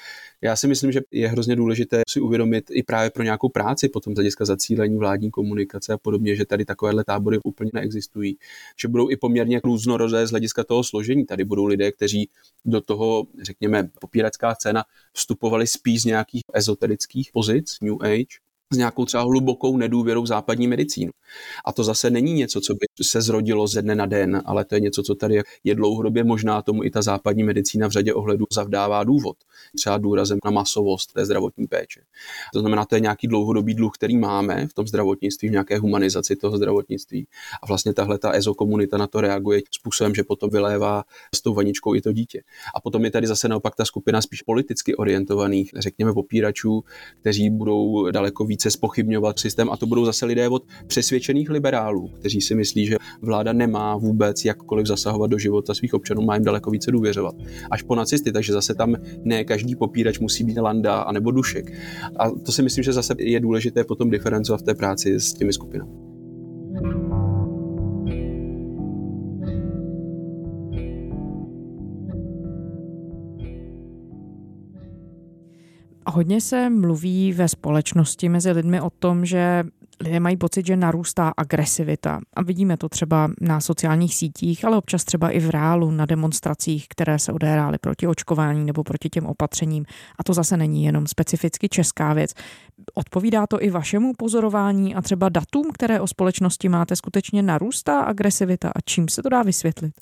Já 0.43 0.57
si 0.57 0.69
myslím, 0.69 0.93
že 0.93 1.01
je 1.11 1.29
hrozně 1.29 1.57
důležité 1.57 2.03
si 2.09 2.21
uvědomit 2.21 2.65
i 2.71 2.83
právě 2.83 3.11
pro 3.11 3.23
nějakou 3.23 3.49
práci, 3.49 3.89
potom 3.89 4.15
z 4.15 4.17
hlediska 4.17 4.45
zacílení 4.45 4.99
vládní 4.99 5.31
komunikace 5.31 5.93
a 5.93 5.99
podobně, 5.99 6.37
že 6.37 6.47
tady 6.47 6.65
takovéhle 6.65 7.05
tábory 7.05 7.39
úplně 7.45 7.71
neexistují. 7.75 8.37
Že 8.81 8.89
budou 8.89 9.11
i 9.11 9.17
poměrně 9.17 9.61
různorodé 9.65 10.27
z 10.27 10.31
hlediska 10.31 10.65
toho 10.65 10.85
složení. 10.85 11.25
Tady 11.25 11.45
budou 11.45 11.65
lidé, 11.65 11.93
kteří 11.93 12.29
do 12.65 12.81
toho, 12.81 13.27
řekněme, 13.43 13.89
popíracká 14.01 14.55
scéna 14.55 14.85
vstupovali 15.13 15.67
spíš 15.67 16.03
z 16.03 16.05
nějakých 16.05 16.43
ezoterických 16.55 17.31
pozic, 17.33 17.77
New 17.83 18.03
Age, 18.03 18.44
s 18.75 18.77
nějakou 18.77 19.05
třeba 19.05 19.23
hlubokou 19.23 19.77
nedůvěrou 19.77 20.23
v 20.23 20.27
západní 20.27 20.69
medicínu. 20.69 21.13
A 21.65 21.73
to 21.73 21.85
zase 21.85 22.11
není 22.11 22.33
něco, 22.33 22.61
co 22.61 22.75
by 22.75 23.05
se 23.05 23.23
zrodilo 23.23 23.69
ze 23.69 23.83
dne 23.83 23.95
na 23.95 24.07
den, 24.07 24.43
ale 24.45 24.65
to 24.65 24.75
je 24.75 24.81
něco, 24.81 25.03
co 25.03 25.15
tady 25.15 25.43
je 25.65 25.75
dlouhodobě 25.75 26.25
možná 26.25 26.63
tomu 26.63 26.85
i 26.85 26.91
ta 26.91 27.03
západní 27.03 27.45
medicína 27.45 27.89
v 27.89 27.91
řadě 27.91 28.15
ohledů 28.15 28.47
zavdává 28.53 29.05
důvod. 29.05 29.37
Třeba 29.77 29.99
důrazem 29.99 30.39
na 30.45 30.51
masovost 30.51 31.13
té 31.13 31.25
zdravotní 31.25 31.67
péče. 31.67 32.01
To 32.53 32.61
znamená, 32.61 32.85
to 32.85 32.95
je 32.95 33.01
nějaký 33.01 33.27
dlouhodobý 33.27 33.75
dluh, 33.75 33.93
který 33.95 34.17
máme 34.17 34.67
v 34.67 34.75
tom 34.75 34.87
zdravotnictví, 34.87 35.49
v 35.49 35.53
nějaké 35.53 35.79
humanizaci 35.79 36.37
toho 36.37 36.57
zdravotnictví. 36.57 37.27
A 37.63 37.67
vlastně 37.67 37.95
tahle 37.95 38.19
ta 38.19 38.31
EZO 38.31 38.55
komunita 38.55 38.99
na 38.99 39.07
to 39.07 39.21
reaguje 39.21 39.63
způsobem, 39.71 40.15
že 40.15 40.23
potom 40.25 40.51
vylévá 40.51 41.05
s 41.35 41.43
tou 41.43 41.55
vaničkou 41.55 41.95
i 41.95 42.01
to 42.01 42.13
dítě. 42.13 42.43
A 42.75 42.81
potom 42.81 43.05
je 43.05 43.11
tady 43.11 43.27
zase 43.27 43.49
naopak 43.49 43.75
ta 43.77 43.85
skupina 43.85 44.23
spíš 44.23 44.43
politicky 44.43 44.97
orientovaných, 44.97 45.71
řekněme 45.77 46.13
popíračů, 46.13 46.85
kteří 47.21 47.51
budou 47.51 48.11
daleko 48.11 48.45
více 48.65 48.71
spochybňovat 48.71 49.39
systém 49.39 49.71
a 49.71 49.77
to 49.77 49.87
budou 49.87 50.05
zase 50.05 50.27
lidé 50.27 50.49
od 50.49 50.65
přesvědčených 50.87 51.51
liberálů, 51.51 52.09
kteří 52.09 52.41
si 52.41 52.55
myslí, 52.55 52.87
že 52.87 52.97
vláda 53.23 53.53
nemá 53.53 53.97
vůbec 53.97 54.45
jakkoliv 54.45 54.87
zasahovat 54.87 55.31
do 55.31 55.39
života 55.39 55.75
svých 55.75 55.95
občanů, 55.95 56.23
má 56.23 56.35
jim 56.35 56.45
daleko 56.45 56.71
více 56.71 56.91
důvěřovat. 56.91 57.35
Až 57.71 57.83
po 57.83 57.95
nacisty, 57.95 58.33
takže 58.33 58.53
zase 58.53 58.75
tam 58.75 58.97
ne 59.25 59.45
každý 59.45 59.77
popírač 59.77 60.19
musí 60.19 60.45
být 60.45 60.59
Landa 60.59 60.97
anebo 60.97 61.31
Dušek. 61.31 61.73
A 62.17 62.31
to 62.31 62.53
si 62.53 62.63
myslím, 62.63 62.85
že 62.85 62.93
zase 62.93 63.15
je 63.19 63.41
důležité 63.41 63.85
potom 63.85 64.11
diferencovat 64.11 64.61
v 64.61 64.65
té 64.65 64.75
práci 64.75 65.21
s 65.21 65.33
těmi 65.33 65.53
skupinami. 65.53 66.04
Hodně 76.15 76.41
se 76.41 76.71
mluví 76.71 77.33
ve 77.33 77.49
společnosti 77.49 78.29
mezi 78.29 78.51
lidmi 78.51 78.81
o 78.81 78.91
tom, 78.91 79.27
že 79.27 79.65
lidé 80.01 80.21
mají 80.21 80.37
pocit, 80.37 80.67
že 80.67 80.77
narůstá 80.77 81.33
agresivita. 81.37 82.21
A 82.37 82.43
vidíme 82.43 82.77
to 82.77 82.89
třeba 82.89 83.31
na 83.41 83.61
sociálních 83.61 84.15
sítích, 84.15 84.65
ale 84.65 84.77
občas 84.77 85.05
třeba 85.05 85.31
i 85.31 85.41
v 85.41 85.51
reálu 85.51 85.91
na 85.91 86.07
demonstracích, 86.07 86.87
které 86.89 87.19
se 87.19 87.33
odehrály 87.33 87.79
proti 87.79 88.07
očkování 88.07 88.65
nebo 88.65 88.85
proti 88.85 89.09
těm 89.09 89.27
opatřením. 89.27 89.85
A 90.19 90.25
to 90.25 90.35
zase 90.35 90.57
není 90.57 90.85
jenom 90.85 91.07
specificky 91.07 91.69
česká 91.69 92.13
věc. 92.13 92.35
Odpovídá 92.95 93.47
to 93.47 93.63
i 93.63 93.71
vašemu 93.71 94.13
pozorování 94.19 94.95
a 94.95 95.03
třeba 95.03 95.29
datům, 95.29 95.71
které 95.75 96.01
o 96.01 96.07
společnosti 96.07 96.69
máte, 96.69 96.97
skutečně 96.97 97.43
narůstá 97.43 98.01
agresivita 98.01 98.69
a 98.69 98.81
čím 98.85 99.09
se 99.09 99.23
to 99.23 99.29
dá 99.29 99.43
vysvětlit? 99.43 99.93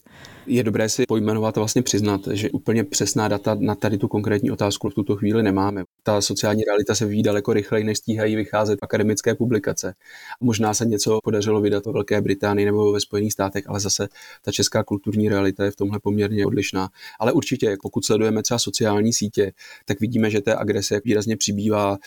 Je 0.46 0.62
dobré 0.64 0.88
si 0.88 1.06
pojmenovat 1.06 1.58
a 1.58 1.60
vlastně 1.60 1.82
přiznat, 1.82 2.20
že 2.32 2.50
úplně 2.50 2.84
přesná 2.84 3.28
data 3.28 3.56
na 3.60 3.74
tady 3.74 3.98
tu 3.98 4.08
konkrétní 4.08 4.50
otázku 4.50 4.90
v 4.90 4.94
tuto 4.94 5.16
chvíli 5.16 5.42
nemáme. 5.42 5.84
Ta 6.02 6.20
sociální 6.20 6.64
realita 6.64 6.94
se 6.94 7.04
vyvíjí 7.04 7.22
daleko 7.22 7.52
rychleji, 7.52 7.84
než 7.84 7.98
stíhají 7.98 8.36
vycházet 8.36 8.78
akademické 8.82 9.34
publikace. 9.34 9.94
Možná 10.40 10.74
se 10.74 10.84
něco 10.84 11.18
podařilo 11.24 11.60
vydat 11.60 11.86
ve 11.86 11.92
Velké 11.92 12.20
Británii 12.20 12.66
nebo 12.66 12.92
ve 12.92 13.00
Spojených 13.00 13.32
státech, 13.32 13.64
ale 13.68 13.80
zase 13.80 14.08
ta 14.44 14.52
česká 14.52 14.84
kulturní 14.84 15.28
realita 15.28 15.64
je 15.64 15.70
v 15.70 15.76
tomhle 15.76 15.98
poměrně 16.02 16.46
odlišná. 16.46 16.88
Ale 17.20 17.32
určitě, 17.32 17.76
pokud 17.82 18.04
sledujeme 18.04 18.42
třeba 18.42 18.58
sociální 18.58 19.12
sítě, 19.12 19.52
tak 19.84 20.00
vidíme, 20.00 20.30
že 20.30 20.40
té 20.40 20.56
agrese 20.56 21.00
výrazně 21.04 21.36
přibývá. 21.36 21.98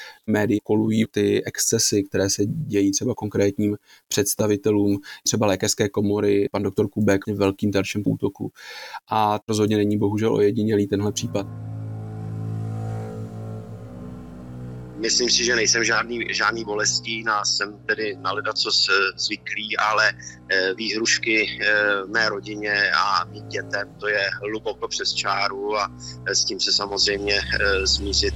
Médii 0.55 0.59
kolují 0.63 1.05
ty 1.11 1.43
excesy, 1.45 2.03
které 2.03 2.29
se 2.29 2.45
dějí 2.45 2.91
třeba 2.91 3.13
konkrétním 3.15 3.77
představitelům, 4.07 4.99
třeba 5.23 5.47
lékařské 5.47 5.89
komory, 5.89 6.49
pan 6.51 6.63
doktor 6.63 6.87
Kubek 6.89 7.27
velkým 7.27 7.71
terčem 7.71 8.03
útoku. 8.05 8.51
A 9.11 9.39
rozhodně 9.47 9.77
není 9.77 9.97
bohužel 9.97 10.35
ojedinělý 10.35 10.87
tenhle 10.87 11.11
případ. 11.11 11.74
Myslím 15.05 15.29
si, 15.29 15.43
že 15.43 15.55
nejsem 15.55 15.83
žádný, 15.83 16.19
žádný 16.29 16.65
bolestí, 16.65 17.23
nás 17.23 17.57
jsem 17.57 17.73
tedy 17.85 18.17
na 18.23 18.53
co 18.53 18.69
zvyklý, 19.17 19.77
ale 19.77 20.11
eh, 20.51 20.73
výhrušky 20.73 21.59
eh, 21.61 21.75
mé 22.07 22.29
rodině 22.29 22.73
a 22.97 23.25
mým 23.25 23.47
dětem, 23.47 23.87
to 23.99 24.07
je 24.07 24.19
hluboko 24.41 24.87
přes 24.87 25.13
čáru 25.13 25.77
a 25.77 25.91
eh, 26.27 26.35
s 26.35 26.45
tím 26.45 26.59
se 26.59 26.71
samozřejmě 26.71 27.33
zmířit 27.83 28.35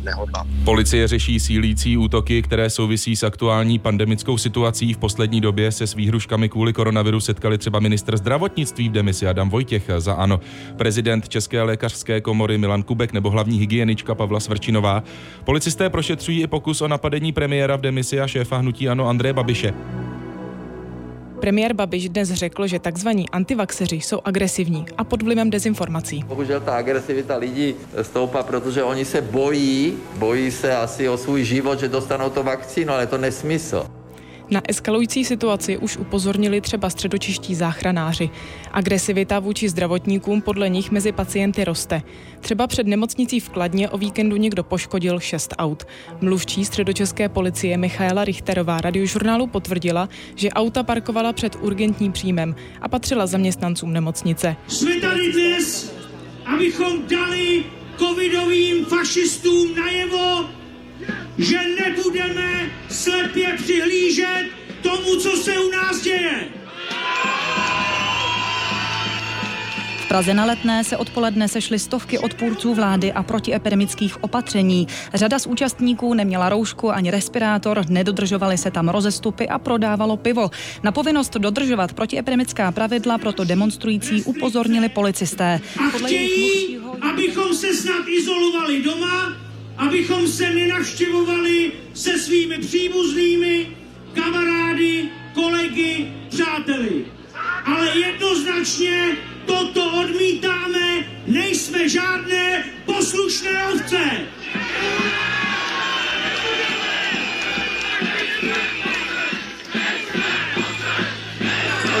nehodlám. 0.00 0.48
Policie 0.64 1.08
řeší 1.08 1.40
sílící 1.40 1.96
útoky, 1.96 2.42
které 2.42 2.70
souvisí 2.70 3.16
s 3.16 3.22
aktuální 3.22 3.78
pandemickou 3.78 4.38
situací. 4.38 4.94
V 4.94 4.98
poslední 4.98 5.40
době 5.40 5.72
se 5.72 5.86
s 5.86 5.94
výhruškami 5.94 6.48
kvůli 6.48 6.72
koronaviru 6.72 7.20
setkali 7.20 7.58
třeba 7.58 7.80
ministr 7.80 8.16
zdravotnictví 8.16 8.88
v 8.88 8.92
demisi 8.92 9.26
Adam 9.28 9.50
Vojtěch 9.50 9.90
za 9.98 10.14
ANO, 10.14 10.40
prezident 10.76 11.28
České 11.28 11.62
lékařské 11.62 12.20
komory 12.20 12.58
Milan 12.58 12.82
Kubek 12.82 13.12
nebo 13.12 13.30
hlavní 13.30 13.58
hygienička 13.58 14.14
Pavla 14.14 14.40
Svrčinová. 14.40 15.02
Policisté 15.44 15.90
prošetřují 16.06 16.42
i 16.42 16.46
pokus 16.46 16.80
o 16.80 16.88
napadení 16.88 17.32
premiéra 17.32 17.76
v 17.76 17.80
demisi 17.80 18.20
a 18.20 18.26
šéfa 18.26 18.56
hnutí 18.56 18.88
Ano 18.88 19.08
Andreje 19.08 19.32
Babiše. 19.32 19.74
Premiér 21.40 21.74
Babiš 21.74 22.08
dnes 22.08 22.32
řekl, 22.32 22.66
že 22.66 22.78
tzv. 22.78 23.08
antivaxeři 23.32 23.96
jsou 23.96 24.20
agresivní 24.24 24.86
a 24.98 25.04
pod 25.04 25.22
vlivem 25.22 25.50
dezinformací. 25.50 26.24
Bohužel 26.26 26.60
ta 26.60 26.76
agresivita 26.76 27.36
lidí 27.36 27.74
stoupá, 28.02 28.42
protože 28.42 28.82
oni 28.82 29.04
se 29.04 29.20
bojí, 29.20 29.98
bojí 30.18 30.50
se 30.50 30.76
asi 30.76 31.08
o 31.08 31.16
svůj 31.16 31.44
život, 31.44 31.80
že 31.80 31.88
dostanou 31.88 32.30
to 32.30 32.42
vakcínu, 32.42 32.92
ale 32.92 33.02
je 33.02 33.06
to 33.06 33.18
nesmysl. 33.18 33.86
Na 34.50 34.62
eskalující 34.68 35.24
situaci 35.24 35.78
už 35.78 35.96
upozornili 35.96 36.60
třeba 36.60 36.90
středočiští 36.90 37.54
záchranáři. 37.54 38.30
Agresivita 38.72 39.38
vůči 39.38 39.68
zdravotníkům 39.68 40.42
podle 40.42 40.68
nich 40.68 40.90
mezi 40.90 41.12
pacienty 41.12 41.64
roste. 41.64 42.02
Třeba 42.40 42.66
před 42.66 42.86
nemocnicí 42.86 43.40
v 43.40 43.48
Kladně 43.48 43.88
o 43.88 43.98
víkendu 43.98 44.36
někdo 44.36 44.64
poškodil 44.64 45.20
šest 45.20 45.54
aut. 45.58 45.84
Mluvčí 46.20 46.64
středočeské 46.64 47.28
policie 47.28 47.76
Michaela 47.76 48.24
Richterová 48.24 48.80
radiožurnálu 48.80 49.46
potvrdila, 49.46 50.08
že 50.34 50.50
auta 50.50 50.82
parkovala 50.82 51.32
před 51.32 51.56
urgentním 51.60 52.12
příjmem 52.12 52.54
a 52.80 52.88
patřila 52.88 53.26
zaměstnancům 53.26 53.92
nemocnice. 53.92 54.56
Jsme 54.68 55.00
tady 55.00 55.32
dnes, 55.32 55.94
abychom 56.44 57.06
dali 57.10 57.64
covidovým 57.98 58.84
fašistům 58.84 59.74
najevo, 59.74 60.44
že 61.38 61.58
nebudeme 61.80 62.70
slepě 62.88 63.54
přihlížet 63.62 64.46
tomu, 64.82 65.16
co 65.16 65.36
se 65.36 65.58
u 65.58 65.70
nás 65.70 66.02
děje. 66.02 66.48
V 70.06 70.08
Praze 70.08 70.34
na 70.34 70.44
Letné 70.44 70.84
se 70.84 70.96
odpoledne 70.96 71.48
sešly 71.48 71.78
stovky 71.78 72.18
odpůrců 72.18 72.74
vlády 72.74 73.12
a 73.12 73.22
protiepidemických 73.22 74.24
opatření. 74.24 74.88
Řada 75.14 75.38
z 75.38 75.46
účastníků 75.46 76.14
neměla 76.14 76.48
roušku 76.48 76.90
ani 76.90 77.10
respirátor, 77.10 77.84
nedodržovaly 77.88 78.58
se 78.58 78.70
tam 78.70 78.88
rozestupy 78.88 79.48
a 79.48 79.58
prodávalo 79.58 80.16
pivo. 80.16 80.50
Na 80.82 80.92
povinnost 80.92 81.36
dodržovat 81.36 81.92
protiepidemická 81.92 82.72
pravidla 82.72 83.18
proto 83.18 83.44
demonstrující 83.44 84.22
upozornili 84.22 84.88
policisté. 84.88 85.60
A 85.86 85.98
chtějí, 85.98 86.78
abychom 87.12 87.54
se 87.54 87.74
snad 87.74 88.08
izolovali 88.08 88.82
doma, 88.82 89.45
abychom 89.78 90.28
se 90.28 90.50
nenavštěvovali 90.50 91.72
se 91.94 92.18
svými 92.18 92.58
příbuznými, 92.58 93.76
kamarády, 94.14 95.08
kolegy, 95.34 96.12
přáteli. 96.28 97.04
Ale 97.64 97.98
jednoznačně 97.98 99.16
toto 99.46 99.92
odmítáme, 100.00 101.04
nejsme 101.26 101.88
žádné 101.88 102.64
poslušné 102.86 103.68
ovce. 103.68 104.10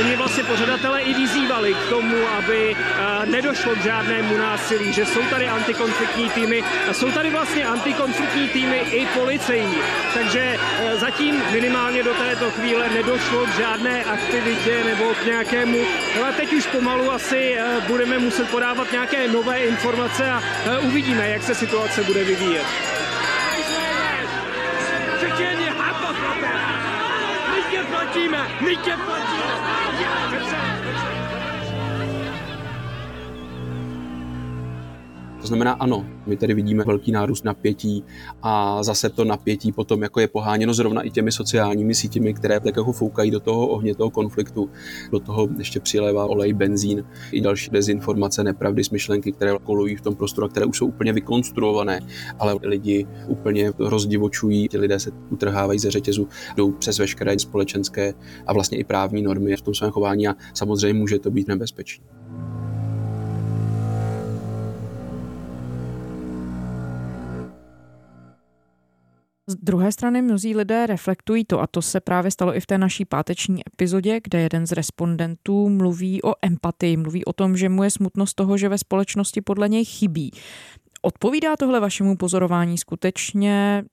Oni 0.00 0.16
vlastně 0.16 0.44
pořadatelé 0.44 1.02
i 1.02 1.14
vyzývali 1.14 1.74
k 1.74 1.88
tomu, 1.88 2.16
aby 2.38 2.76
eh, 2.76 3.26
nedošlo 3.26 3.74
k 3.74 3.82
žádnému 3.82 4.36
násilí, 4.36 4.92
že 4.92 5.06
jsou 5.06 5.22
tady 5.30 5.48
antikonfliktní 5.48 6.30
týmy 6.30 6.64
a 6.90 6.92
jsou 6.92 7.10
tady 7.10 7.30
vlastně 7.30 7.66
antikonfliktní 7.66 8.48
týmy 8.48 8.78
i 8.78 9.06
policejní. 9.06 9.78
Takže 10.14 10.58
eh, 10.58 10.96
zatím 10.96 11.42
minimálně 11.52 12.02
do 12.02 12.14
této 12.14 12.50
chvíle 12.50 12.88
nedošlo 12.88 13.46
k 13.46 13.56
žádné 13.56 14.04
aktivitě 14.04 14.84
nebo 14.84 15.14
k 15.14 15.26
nějakému, 15.26 15.78
ale 16.18 16.32
teď 16.32 16.52
už 16.52 16.66
pomalu 16.66 17.12
asi 17.12 17.56
eh, 17.58 17.80
budeme 17.86 18.18
muset 18.18 18.50
podávat 18.50 18.92
nějaké 18.92 19.28
nové 19.28 19.58
informace 19.58 20.30
a 20.30 20.42
uvidíme, 20.80 21.28
jak 21.28 21.42
se 21.42 21.54
situace 21.54 22.04
bude 22.04 22.24
vyvíjet. 22.24 22.66
Čečeni, 25.20 25.66
Mickey 27.68 27.82
Fantine 27.90 28.36
Mickey 28.60 28.90
Fantine 28.90 29.56
Comme 30.30 30.75
To 35.46 35.48
znamená 35.48 35.72
ano, 35.72 36.06
my 36.26 36.36
tady 36.36 36.54
vidíme 36.54 36.84
velký 36.84 37.12
nárůst 37.12 37.44
napětí 37.44 38.04
a 38.42 38.82
zase 38.82 39.10
to 39.10 39.24
napětí 39.24 39.72
potom 39.72 40.02
jako 40.02 40.20
je 40.20 40.28
poháněno 40.28 40.74
zrovna 40.74 41.02
i 41.02 41.10
těmi 41.10 41.32
sociálními 41.32 41.94
sítěmi, 41.94 42.34
které 42.34 42.60
tak 42.60 42.76
jako 42.76 42.92
foukají 42.92 43.30
do 43.30 43.40
toho 43.40 43.66
ohně 43.66 43.94
toho 43.94 44.10
konfliktu. 44.10 44.70
Do 45.12 45.20
toho 45.20 45.48
ještě 45.58 45.80
přilévá 45.80 46.26
olej, 46.26 46.52
benzín, 46.52 47.04
i 47.32 47.40
další 47.40 47.70
dezinformace, 47.70 48.44
nepravdy, 48.44 48.84
smyšlenky, 48.84 49.32
které 49.32 49.52
kolují 49.62 49.96
v 49.96 50.00
tom 50.00 50.14
prostoru, 50.14 50.48
které 50.48 50.66
už 50.66 50.78
jsou 50.78 50.86
úplně 50.86 51.12
vykonstruované, 51.12 52.00
ale 52.38 52.56
lidi 52.62 53.06
úplně 53.26 53.72
rozdivočují, 53.78 54.68
ti 54.68 54.78
lidé 54.78 55.00
se 55.00 55.10
utrhávají 55.30 55.78
ze 55.78 55.90
řetězu, 55.90 56.28
jdou 56.56 56.72
přes 56.72 56.98
veškeré 56.98 57.38
společenské 57.38 58.14
a 58.46 58.52
vlastně 58.52 58.78
i 58.78 58.84
právní 58.84 59.22
normy 59.22 59.56
v 59.56 59.62
tom 59.62 59.74
svém 59.74 59.90
chování 59.90 60.28
a 60.28 60.34
samozřejmě 60.54 60.98
může 60.98 61.18
to 61.18 61.30
být 61.30 61.48
nebezpečné. 61.48 62.15
Z 69.48 69.56
druhé 69.56 69.92
strany 69.92 70.22
mnozí 70.22 70.56
lidé 70.56 70.86
reflektují 70.86 71.44
to, 71.44 71.60
a 71.60 71.66
to 71.66 71.82
se 71.82 72.00
právě 72.00 72.30
stalo 72.30 72.56
i 72.56 72.60
v 72.60 72.66
té 72.66 72.78
naší 72.78 73.04
páteční 73.04 73.62
epizodě, 73.74 74.20
kde 74.24 74.40
jeden 74.40 74.66
z 74.66 74.72
respondentů 74.72 75.68
mluví 75.68 76.22
o 76.22 76.34
empatii, 76.42 76.96
mluví 76.96 77.24
o 77.24 77.32
tom, 77.32 77.56
že 77.56 77.68
mu 77.68 77.82
je 77.82 77.90
smutno 77.90 78.26
z 78.26 78.34
toho, 78.34 78.58
že 78.58 78.68
ve 78.68 78.78
společnosti 78.78 79.40
podle 79.40 79.68
něj 79.68 79.84
chybí. 79.84 80.30
Odpovídá 81.02 81.56
tohle 81.56 81.80
vašemu 81.80 82.16
pozorování 82.16 82.78
skutečně 82.78 83.84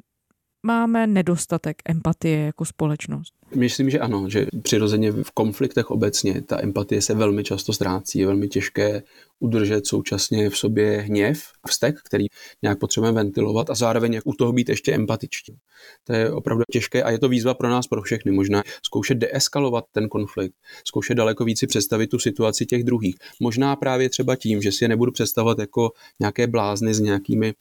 máme 0.66 1.08
nedostatek 1.08 1.78
empatie 1.86 2.40
jako 2.40 2.66
společnost? 2.66 3.34
Myslím, 3.56 3.90
že 3.90 4.00
ano, 4.00 4.30
že 4.30 4.48
přirozeně 4.64 5.12
v 5.12 5.32
konfliktech 5.32 5.92
obecně 5.92 6.42
ta 6.42 6.62
empatie 6.64 7.02
se 7.02 7.14
velmi 7.14 7.44
často 7.44 7.74
ztrácí. 7.74 8.20
Je 8.20 8.26
velmi 8.26 8.48
těžké 8.48 9.04
udržet 9.44 9.88
současně 9.88 10.50
v 10.50 10.58
sobě 10.58 11.02
hněv 11.02 11.44
a 11.64 11.68
vztek, 11.68 11.96
který 12.06 12.26
nějak 12.62 12.80
potřebujeme 12.80 13.16
ventilovat 13.24 13.70
a 13.70 13.76
zároveň 13.76 14.14
jak 14.14 14.28
u 14.28 14.34
toho 14.34 14.54
být 14.54 14.70
ještě 14.70 14.94
empatičtí. 14.94 15.58
To 16.04 16.14
je 16.14 16.32
opravdu 16.32 16.64
těžké 16.72 17.04
a 17.04 17.12
je 17.12 17.20
to 17.20 17.30
výzva 17.30 17.54
pro 17.54 17.70
nás, 17.70 17.88
pro 17.88 18.02
všechny. 18.02 18.32
Možná 18.32 18.64
zkoušet 18.86 19.18
deeskalovat 19.18 19.86
ten 19.92 20.10
konflikt, 20.10 20.56
zkoušet 20.88 21.16
daleko 21.16 21.46
více 21.46 21.68
představit 21.68 22.08
tu 22.08 22.20
situaci 22.20 22.66
těch 22.66 22.84
druhých. 22.84 23.16
Možná 23.40 23.76
právě 23.76 24.10
třeba 24.10 24.36
tím, 24.36 24.62
že 24.62 24.72
si 24.72 24.84
je 24.84 24.88
nebudu 24.88 25.12
představovat 25.12 25.60
jako 25.60 25.92
nějaké 26.20 26.48
blázny 26.48 26.94
s 26.94 27.00
nějakými 27.00 27.54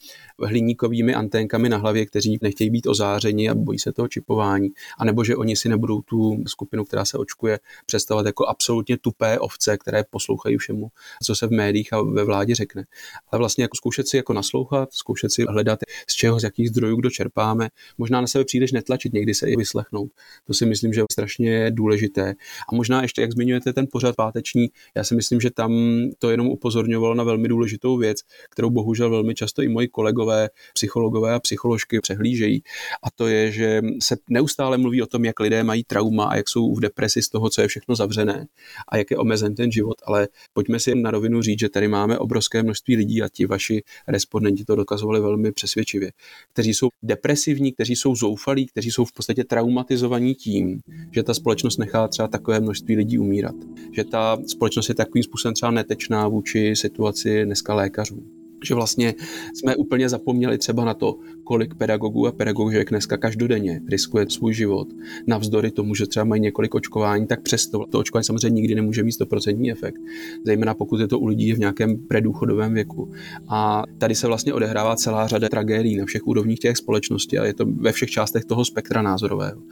hliníkovými 0.43 1.15
anténkami 1.15 1.69
na 1.69 1.77
hlavě, 1.77 2.07
kteří 2.07 2.39
nechtějí 2.43 2.71
být 2.71 2.87
ozářeni 2.87 3.49
a 3.49 3.55
bojí 3.55 3.79
se 3.79 3.93
toho 3.93 4.09
čipování, 4.09 4.69
anebo 4.99 5.25
že 5.25 5.37
oni 5.37 5.57
si 5.57 5.69
nebudou 5.69 6.03
tu 6.03 6.45
skupinu, 6.47 6.85
která 6.85 7.05
se 7.05 7.19
očkuje, 7.19 7.59
představovat 7.87 8.27
jako 8.27 8.47
absolutně 8.47 8.99
tupé 8.99 9.39
ovce, 9.39 9.79
které 9.79 10.05
poslouchají 10.11 10.57
všemu, 10.57 10.89
co 11.23 11.35
se 11.35 11.47
v 11.47 11.51
médiích 11.51 11.72
a 11.93 12.03
ve 12.03 12.25
vládě 12.25 12.55
řekne. 12.55 12.85
Ale 13.31 13.39
vlastně 13.39 13.65
jako 13.65 13.77
zkoušet 13.77 14.09
si 14.09 14.17
jako 14.17 14.33
naslouchat, 14.33 14.93
zkoušet 14.93 15.33
si 15.33 15.45
hledat, 15.49 15.79
z 16.11 16.15
čeho, 16.15 16.41
z 16.41 16.43
jakých 16.43 16.69
zdrojů 16.69 16.97
kdo 16.97 17.11
čerpáme, 17.11 17.69
možná 17.99 18.21
na 18.21 18.27
sebe 18.27 18.45
příliš 18.45 18.73
netlačit, 18.73 19.13
někdy 19.13 19.35
se 19.35 19.51
i 19.51 19.57
vyslechnout. 19.57 20.11
To 20.47 20.55
si 20.55 20.67
myslím, 20.67 20.93
že 20.93 21.01
je 21.01 21.05
strašně 21.13 21.71
důležité. 21.71 22.35
A 22.73 22.75
možná 22.75 23.03
ještě, 23.03 23.21
jak 23.21 23.33
zmiňujete 23.33 23.73
ten 23.73 23.87
pořad 23.93 24.17
páteční, 24.17 24.69
já 24.97 25.05
si 25.05 25.15
myslím, 25.15 25.41
že 25.41 25.51
tam 25.51 25.73
to 26.19 26.31
jenom 26.31 26.47
upozorňovalo 26.49 27.15
na 27.15 27.25
velmi 27.25 27.49
důležitou 27.49 27.97
věc, 27.97 28.19
kterou 28.51 28.71
bohužel 28.71 29.11
velmi 29.11 29.35
často 29.35 29.63
i 29.63 29.69
moji 29.69 29.89
kolegové, 29.89 30.49
psychologové 30.75 31.35
a 31.35 31.41
psycholožky 31.41 32.01
přehlížejí. 32.01 32.63
A 33.03 33.11
to 33.15 33.27
je, 33.27 33.53
že 33.53 33.83
se 34.03 34.17
neustále 34.31 34.79
mluví 34.79 35.03
o 35.03 35.07
tom, 35.07 35.25
jak 35.25 35.41
lidé 35.41 35.65
mají 35.65 35.85
trauma 35.85 36.25
a 36.25 36.37
jak 36.37 36.49
jsou 36.49 36.75
v 36.75 36.81
depresi 36.81 37.23
z 37.23 37.29
toho, 37.29 37.51
co 37.51 37.63
je 37.63 37.69
všechno 37.69 37.97
zavřené 37.97 38.47
a 38.89 38.97
jak 38.97 39.11
je 39.11 39.17
omezen 39.17 39.55
ten 39.55 39.73
život. 39.73 39.97
Ale 40.07 40.29
pojďme 40.53 40.81
si 40.81 40.95
na 40.95 41.11
rovinu 41.11 41.43
říct, 41.43 41.59
že 41.63 41.69
tady 41.69 41.89
máme 41.89 42.19
obrovské 42.19 42.63
množství 42.63 42.97
lidí 42.97 43.23
a 43.23 43.29
ti 43.29 43.47
vaši 43.47 43.83
respondenti 44.09 44.65
to 44.65 44.77
dokazovali 44.77 45.21
velmi 45.21 45.53
přesvědčivě, 45.53 46.13
kteří 46.53 46.75
jsou 46.75 46.89
depresivní, 47.03 47.73
kteří 47.73 47.97
jsou 47.97 48.15
zoufalí, 48.15 48.67
kteří 48.67 48.91
jsou 48.91 49.05
v 49.05 49.13
podstatě 49.13 49.45
traumatizovaní 49.45 50.35
tím, 50.35 50.81
že 51.11 51.23
ta 51.23 51.35
společnost 51.35 51.79
nechá 51.79 52.09
třeba 52.09 52.29
takové 52.29 52.61
množství 52.61 52.97
lidí 52.97 53.19
umírat. 53.19 53.55
Že 53.93 54.05
ta 54.05 54.39
společnost 54.47 54.89
je 54.89 54.95
takovým 54.95 55.23
způsobem 55.23 55.55
třeba 55.55 55.73
netečná 55.73 56.29
vůči 56.29 56.77
situaci 56.77 57.45
dneska 57.45 57.75
lékařů 57.75 58.42
že 58.65 58.75
vlastně 58.75 59.15
jsme 59.55 59.77
úplně 59.77 60.09
zapomněli 60.09 60.59
třeba 60.59 60.85
na 60.85 60.95
to, 60.95 61.19
kolik 61.45 61.75
pedagogů 61.75 62.27
a 62.27 62.33
pedagogů 62.33 62.71
dneska 62.91 63.17
každodenně 63.17 63.81
riskuje 63.89 64.27
svůj 64.29 64.55
život. 64.55 64.89
Navzdory 65.27 65.71
tomu, 65.71 65.95
že 65.95 66.07
třeba 66.07 66.25
mají 66.25 66.43
několik 66.43 66.75
očkování, 66.75 67.27
tak 67.27 67.43
přesto 67.43 67.87
to 67.91 67.99
očkování 67.99 68.25
samozřejmě 68.25 68.55
nikdy 68.55 68.75
nemůže 68.75 69.03
mít 69.03 69.21
100% 69.21 69.73
efekt, 69.73 70.01
zejména 70.45 70.75
pokud 70.75 71.01
je 71.01 71.09
to 71.09 71.19
u 71.19 71.27
lidí 71.27 71.53
v 71.53 71.59
nějakém 71.59 71.99
predůchodovém 71.99 72.75
věku. 72.75 73.13
A 73.49 73.83
tady 73.99 74.15
se 74.15 74.27
vlastně 74.27 74.55
odehrává 74.55 74.97
celá 74.97 75.29
řada 75.29 75.49
tragédií 75.49 75.97
na 75.97 76.05
všech 76.05 76.27
úrovních 76.27 76.59
těch 76.59 76.77
společností 76.77 77.39
a 77.39 77.45
je 77.45 77.55
to 77.55 77.67
ve 77.67 77.93
všech 77.93 78.11
částech 78.11 78.45
toho 78.45 78.65
spektra 78.65 79.03
názorového. 79.03 79.63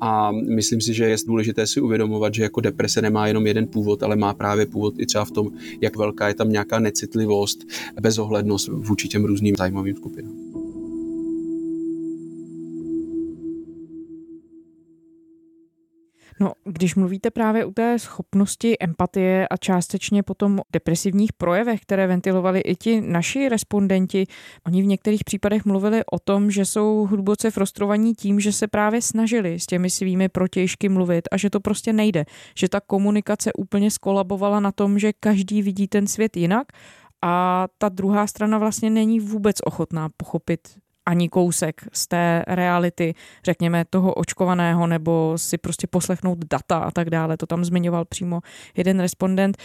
A 0.00 0.32
myslím 0.32 0.80
si, 0.80 0.94
že 0.94 1.04
je 1.04 1.16
důležité 1.26 1.66
si 1.66 1.80
uvědomovat, 1.80 2.34
že 2.34 2.42
jako 2.42 2.60
deprese 2.60 3.02
nemá 3.02 3.26
jenom 3.26 3.46
jeden 3.46 3.66
původ, 3.66 4.02
ale 4.02 4.16
má 4.16 4.34
právě 4.34 4.66
původ 4.66 4.94
i 4.98 5.06
třeba 5.06 5.24
v 5.24 5.30
tom, 5.30 5.50
jak 5.80 5.96
velká 5.96 6.28
je 6.28 6.34
tam 6.34 6.50
nějaká 6.50 6.78
necitlivost, 6.78 7.64
bezohlednost 8.34 8.68
vůči 8.68 9.08
těm 9.08 9.24
různým 9.24 9.56
zájmovým 9.56 9.96
skupinám. 9.96 10.32
No, 16.40 16.52
když 16.64 16.94
mluvíte 16.94 17.30
právě 17.30 17.64
o 17.64 17.70
té 17.70 17.98
schopnosti 17.98 18.76
empatie 18.80 19.48
a 19.48 19.56
částečně 19.56 20.22
potom 20.22 20.60
depresivních 20.72 21.32
projevech, 21.32 21.80
které 21.80 22.06
ventilovali 22.06 22.60
i 22.60 22.76
ti 22.76 23.00
naši 23.00 23.48
respondenti, 23.48 24.26
oni 24.66 24.82
v 24.82 24.86
některých 24.86 25.24
případech 25.24 25.64
mluvili 25.64 26.02
o 26.12 26.18
tom, 26.18 26.50
že 26.50 26.64
jsou 26.64 27.06
hluboce 27.10 27.50
frustrovaní 27.50 28.14
tím, 28.14 28.40
že 28.40 28.52
se 28.52 28.68
právě 28.68 29.02
snažili 29.02 29.60
s 29.60 29.66
těmi 29.66 29.90
svými 29.90 30.28
protějšky 30.28 30.88
mluvit 30.88 31.28
a 31.32 31.36
že 31.36 31.50
to 31.50 31.60
prostě 31.60 31.92
nejde, 31.92 32.24
že 32.58 32.68
ta 32.68 32.80
komunikace 32.80 33.52
úplně 33.52 33.90
skolabovala 33.90 34.60
na 34.60 34.72
tom, 34.72 34.98
že 34.98 35.12
každý 35.20 35.62
vidí 35.62 35.88
ten 35.88 36.06
svět 36.06 36.36
jinak 36.36 36.66
a 37.26 37.66
ta 37.78 37.88
druhá 37.88 38.26
strana 38.26 38.58
vlastně 38.58 38.90
není 38.90 39.20
vůbec 39.20 39.56
ochotná 39.64 40.08
pochopit 40.16 40.60
ani 41.06 41.28
kousek 41.28 41.88
z 41.92 42.06
té 42.06 42.44
reality, 42.46 43.14
řekněme, 43.44 43.84
toho 43.90 44.14
očkovaného, 44.14 44.86
nebo 44.86 45.32
si 45.36 45.58
prostě 45.58 45.86
poslechnout 45.86 46.38
data 46.38 46.78
a 46.78 46.90
tak 46.90 47.10
dále. 47.10 47.36
To 47.36 47.46
tam 47.46 47.64
zmiňoval 47.64 48.04
přímo 48.04 48.40
jeden 48.76 49.00
respondent. 49.00 49.56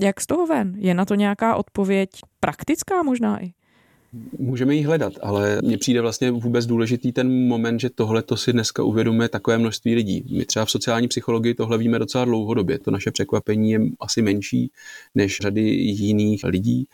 Jak 0.00 0.20
z 0.20 0.26
toho 0.26 0.46
ven? 0.46 0.74
Je 0.76 0.94
na 0.94 1.04
to 1.04 1.14
nějaká 1.14 1.56
odpověď 1.56 2.10
praktická 2.40 3.02
možná 3.02 3.44
i? 3.44 3.52
Můžeme 4.38 4.74
ji 4.74 4.82
hledat, 4.82 5.12
ale 5.22 5.58
mně 5.62 5.78
přijde 5.78 6.00
vlastně 6.00 6.30
vůbec 6.30 6.66
důležitý 6.66 7.12
ten 7.12 7.48
moment, 7.48 7.80
že 7.80 7.90
tohle 7.90 8.22
to 8.22 8.36
si 8.36 8.52
dneska 8.52 8.82
uvědomuje 8.82 9.28
takové 9.28 9.58
množství 9.58 9.94
lidí. 9.94 10.24
My 10.36 10.44
třeba 10.44 10.64
v 10.64 10.70
sociální 10.70 11.08
psychologii 11.08 11.54
tohle 11.54 11.78
víme 11.78 11.98
docela 11.98 12.24
dlouhodobě. 12.24 12.78
To 12.78 12.90
naše 12.90 13.10
překvapení 13.10 13.70
je 13.70 13.80
asi 14.00 14.22
menší 14.22 14.70
než 15.14 15.38
řady 15.40 15.60
jiných 15.60 16.44
lidí, 16.44 16.86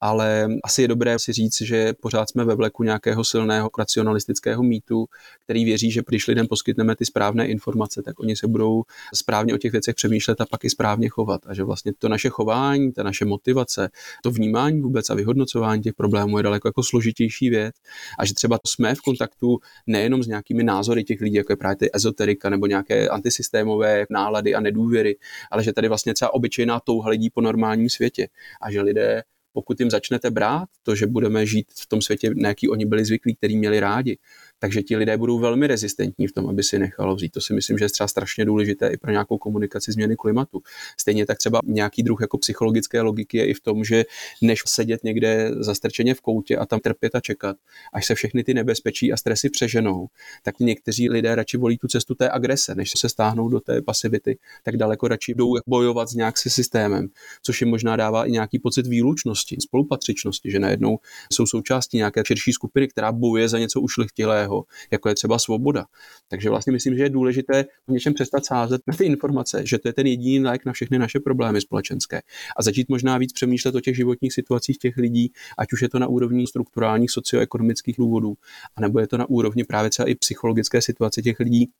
ale 0.00 0.48
asi 0.64 0.82
je 0.82 0.88
dobré 0.88 1.18
si 1.18 1.32
říct, 1.32 1.60
že 1.60 1.92
pořád 2.00 2.30
jsme 2.30 2.44
ve 2.44 2.54
vleku 2.54 2.82
nějakého 2.82 3.24
silného 3.24 3.70
racionalistického 3.78 4.62
mýtu, 4.62 5.06
který 5.44 5.64
věří, 5.64 5.90
že 5.90 6.02
když 6.08 6.26
lidem 6.26 6.46
poskytneme 6.46 6.96
ty 6.96 7.04
správné 7.04 7.46
informace, 7.46 8.02
tak 8.02 8.20
oni 8.20 8.36
se 8.36 8.46
budou 8.46 8.82
správně 9.14 9.54
o 9.54 9.58
těch 9.58 9.72
věcech 9.72 9.94
přemýšlet 9.94 10.40
a 10.40 10.46
pak 10.46 10.64
i 10.64 10.70
správně 10.70 11.08
chovat. 11.08 11.40
A 11.46 11.54
že 11.54 11.64
vlastně 11.64 11.92
to 11.98 12.08
naše 12.08 12.28
chování, 12.28 12.92
ta 12.92 13.02
naše 13.02 13.24
motivace, 13.24 13.88
to 14.22 14.30
vnímání 14.30 14.80
vůbec 14.80 15.10
a 15.10 15.14
vyhodnocování 15.14 15.82
těch 15.82 15.94
problémů 15.94 16.36
je 16.36 16.42
daleko 16.42 16.59
jako 16.68 16.82
složitější 16.82 17.50
věc. 17.50 17.74
A 18.18 18.24
že 18.24 18.34
třeba 18.34 18.58
jsme 18.66 18.94
v 18.94 19.00
kontaktu 19.00 19.58
nejenom 19.86 20.22
s 20.22 20.26
nějakými 20.26 20.64
názory 20.64 21.04
těch 21.04 21.20
lidí, 21.20 21.36
jako 21.36 21.52
je 21.52 21.56
právě 21.56 21.76
ty 21.76 21.90
ezoterika 21.94 22.50
nebo 22.50 22.66
nějaké 22.66 23.08
antisystémové 23.08 24.06
nálady 24.10 24.54
a 24.54 24.60
nedůvěry, 24.60 25.16
ale 25.50 25.64
že 25.64 25.72
tady 25.72 25.88
vlastně 25.88 26.14
třeba 26.14 26.34
obyčejná 26.34 26.80
touha 26.80 27.10
lidí 27.10 27.30
po 27.30 27.40
normálním 27.40 27.90
světě. 27.90 28.28
A 28.62 28.72
že 28.72 28.82
lidé 28.82 29.22
pokud 29.52 29.80
jim 29.80 29.90
začnete 29.90 30.30
brát 30.30 30.68
to, 30.82 30.94
že 30.94 31.06
budeme 31.06 31.46
žít 31.46 31.66
v 31.80 31.86
tom 31.86 32.02
světě, 32.02 32.30
na 32.34 32.48
jaký 32.48 32.68
oni 32.68 32.86
byli 32.86 33.04
zvyklí, 33.04 33.36
který 33.36 33.56
měli 33.56 33.80
rádi, 33.80 34.18
takže 34.60 34.82
ti 34.82 34.96
lidé 34.96 35.16
budou 35.16 35.38
velmi 35.38 35.66
rezistentní 35.66 36.26
v 36.26 36.32
tom, 36.32 36.48
aby 36.48 36.62
si 36.62 36.78
nechalo 36.78 37.14
vzít. 37.14 37.32
To 37.32 37.40
si 37.40 37.54
myslím, 37.54 37.78
že 37.78 37.84
je 37.84 37.88
třeba 37.88 38.08
strašně 38.08 38.44
důležité 38.44 38.88
i 38.88 38.96
pro 38.96 39.10
nějakou 39.10 39.38
komunikaci 39.38 39.92
změny 39.92 40.16
klimatu. 40.16 40.62
Stejně 41.00 41.26
tak 41.26 41.38
třeba 41.38 41.60
nějaký 41.64 42.02
druh 42.02 42.18
jako 42.20 42.38
psychologické 42.38 43.00
logiky 43.00 43.38
je 43.38 43.46
i 43.46 43.54
v 43.54 43.60
tom, 43.60 43.84
že 43.84 44.04
než 44.42 44.62
sedět 44.66 45.04
někde 45.04 45.50
zastrčeně 45.58 46.14
v 46.14 46.20
koutě 46.20 46.56
a 46.56 46.66
tam 46.66 46.80
trpět 46.80 47.14
a 47.14 47.20
čekat, 47.20 47.56
až 47.92 48.06
se 48.06 48.14
všechny 48.14 48.44
ty 48.44 48.54
nebezpečí 48.54 49.12
a 49.12 49.16
stresy 49.16 49.50
přeženou, 49.50 50.06
tak 50.42 50.58
někteří 50.60 51.10
lidé 51.10 51.34
radši 51.34 51.56
volí 51.56 51.78
tu 51.78 51.88
cestu 51.88 52.14
té 52.14 52.30
agrese, 52.30 52.74
než 52.74 52.90
se 52.96 53.08
stáhnou 53.08 53.48
do 53.48 53.60
té 53.60 53.82
pasivity, 53.82 54.38
tak 54.62 54.76
daleko 54.76 55.08
radši 55.08 55.34
jdou 55.34 55.56
bojovat 55.66 56.08
s 56.08 56.14
nějak 56.14 56.38
se 56.38 56.50
systémem, 56.50 57.08
což 57.42 57.60
jim 57.60 57.70
možná 57.70 57.96
dává 57.96 58.24
i 58.24 58.30
nějaký 58.30 58.58
pocit 58.58 58.86
výlučnosti, 58.86 59.56
spolupatřičnosti, 59.60 60.50
že 60.50 60.58
najednou 60.58 60.98
jsou 61.32 61.46
součástí 61.46 61.96
nějaké 61.96 62.22
širší 62.26 62.52
skupiny, 62.52 62.88
která 62.88 63.12
bojuje 63.12 63.48
za 63.48 63.58
něco 63.58 63.80
ušlechtilého 63.80 64.49
jiného, 64.50 64.64
jako 64.90 65.08
je 65.08 65.14
třeba 65.14 65.38
svoboda. 65.38 65.86
Takže 66.28 66.50
vlastně 66.50 66.72
myslím, 66.72 66.96
že 66.96 67.02
je 67.02 67.10
důležité 67.10 67.64
o 67.88 67.92
něčem 67.92 68.14
přestat 68.14 68.46
sázet 68.46 68.82
na 68.86 68.96
ty 68.96 69.04
informace, 69.04 69.66
že 69.66 69.78
to 69.78 69.88
je 69.88 69.92
ten 69.92 70.06
jediný 70.06 70.44
lék 70.44 70.64
na 70.64 70.72
všechny 70.72 70.98
naše 70.98 71.20
problémy 71.20 71.60
společenské. 71.60 72.22
A 72.56 72.62
začít 72.62 72.88
možná 72.88 73.18
víc 73.18 73.32
přemýšlet 73.32 73.74
o 73.74 73.80
těch 73.80 73.96
životních 73.96 74.32
situacích 74.32 74.78
těch 74.78 74.96
lidí, 74.96 75.32
ať 75.58 75.72
už 75.72 75.82
je 75.82 75.88
to 75.88 75.98
na 75.98 76.06
úrovni 76.06 76.46
strukturálních 76.46 77.10
socioekonomických 77.10 77.96
důvodů, 77.98 78.34
anebo 78.76 79.00
je 79.00 79.06
to 79.06 79.18
na 79.18 79.28
úrovni 79.28 79.64
právě 79.64 79.90
třeba 79.90 80.08
i 80.08 80.14
psychologické 80.14 80.82
situace 80.82 81.22
těch 81.22 81.40
lidí, 81.40 81.70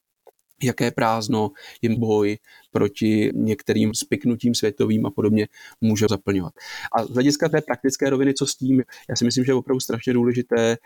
jaké 0.62 0.90
prázdno 0.90 1.50
jim 1.82 2.00
boj 2.00 2.38
proti 2.70 3.30
některým 3.34 3.94
spiknutím 3.94 4.54
světovým 4.54 5.06
a 5.06 5.10
podobně 5.10 5.48
může 5.80 6.06
zaplňovat. 6.08 6.52
A 6.96 7.04
z 7.04 7.10
hlediska 7.10 7.48
té 7.48 7.60
praktické 7.60 8.10
roviny, 8.10 8.34
co 8.34 8.46
s 8.46 8.56
tím, 8.56 8.82
já 9.08 9.16
si 9.16 9.24
myslím, 9.24 9.44
že 9.44 9.50
je 9.50 9.56
opravdu 9.56 9.80
strašně 9.80 10.12
důležité 10.12 10.76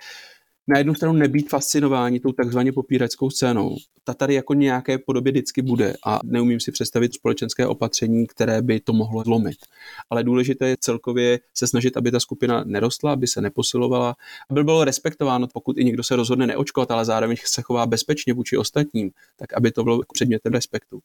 na 0.69 0.79
jednu 0.79 0.95
stranu 0.95 1.15
nebýt 1.15 1.49
fascinováni 1.49 2.21
tou 2.21 2.33
takzvaně 2.33 2.73
popíračskou 2.73 3.31
scénou. 3.31 3.77
Ta 4.05 4.15
tady 4.15 4.35
jako 4.35 4.55
nějaké 4.55 4.99
podobě 4.99 5.33
vždycky 5.33 5.63
bude 5.63 5.95
a 6.07 6.21
neumím 6.25 6.61
si 6.61 6.73
představit 6.73 7.15
společenské 7.15 7.67
opatření, 7.67 8.27
které 8.27 8.63
by 8.63 8.81
to 8.81 8.93
mohlo 8.93 9.23
zlomit. 9.23 9.57
Ale 10.11 10.25
důležité 10.25 10.69
je 10.69 10.77
celkově 10.81 11.41
se 11.55 11.67
snažit, 11.67 11.97
aby 11.97 12.11
ta 12.11 12.21
skupina 12.21 12.65
nerostla, 12.67 13.13
aby 13.13 13.27
se 13.27 13.41
neposilovala, 13.41 14.17
aby 14.51 14.65
bylo 14.65 14.85
respektováno, 14.85 15.49
pokud 15.53 15.79
i 15.79 15.85
někdo 15.85 16.03
se 16.03 16.17
rozhodne 16.17 16.47
neočkovat, 16.47 16.91
ale 16.91 17.05
zároveň 17.05 17.37
se 17.45 17.63
chová 17.63 17.87
bezpečně 17.87 18.35
vůči 18.35 18.57
ostatním, 18.57 19.11
tak 19.37 19.53
aby 19.53 19.73
to 19.73 19.85
bylo 19.85 20.01
předmětem 20.13 20.53
respektu. 20.53 21.01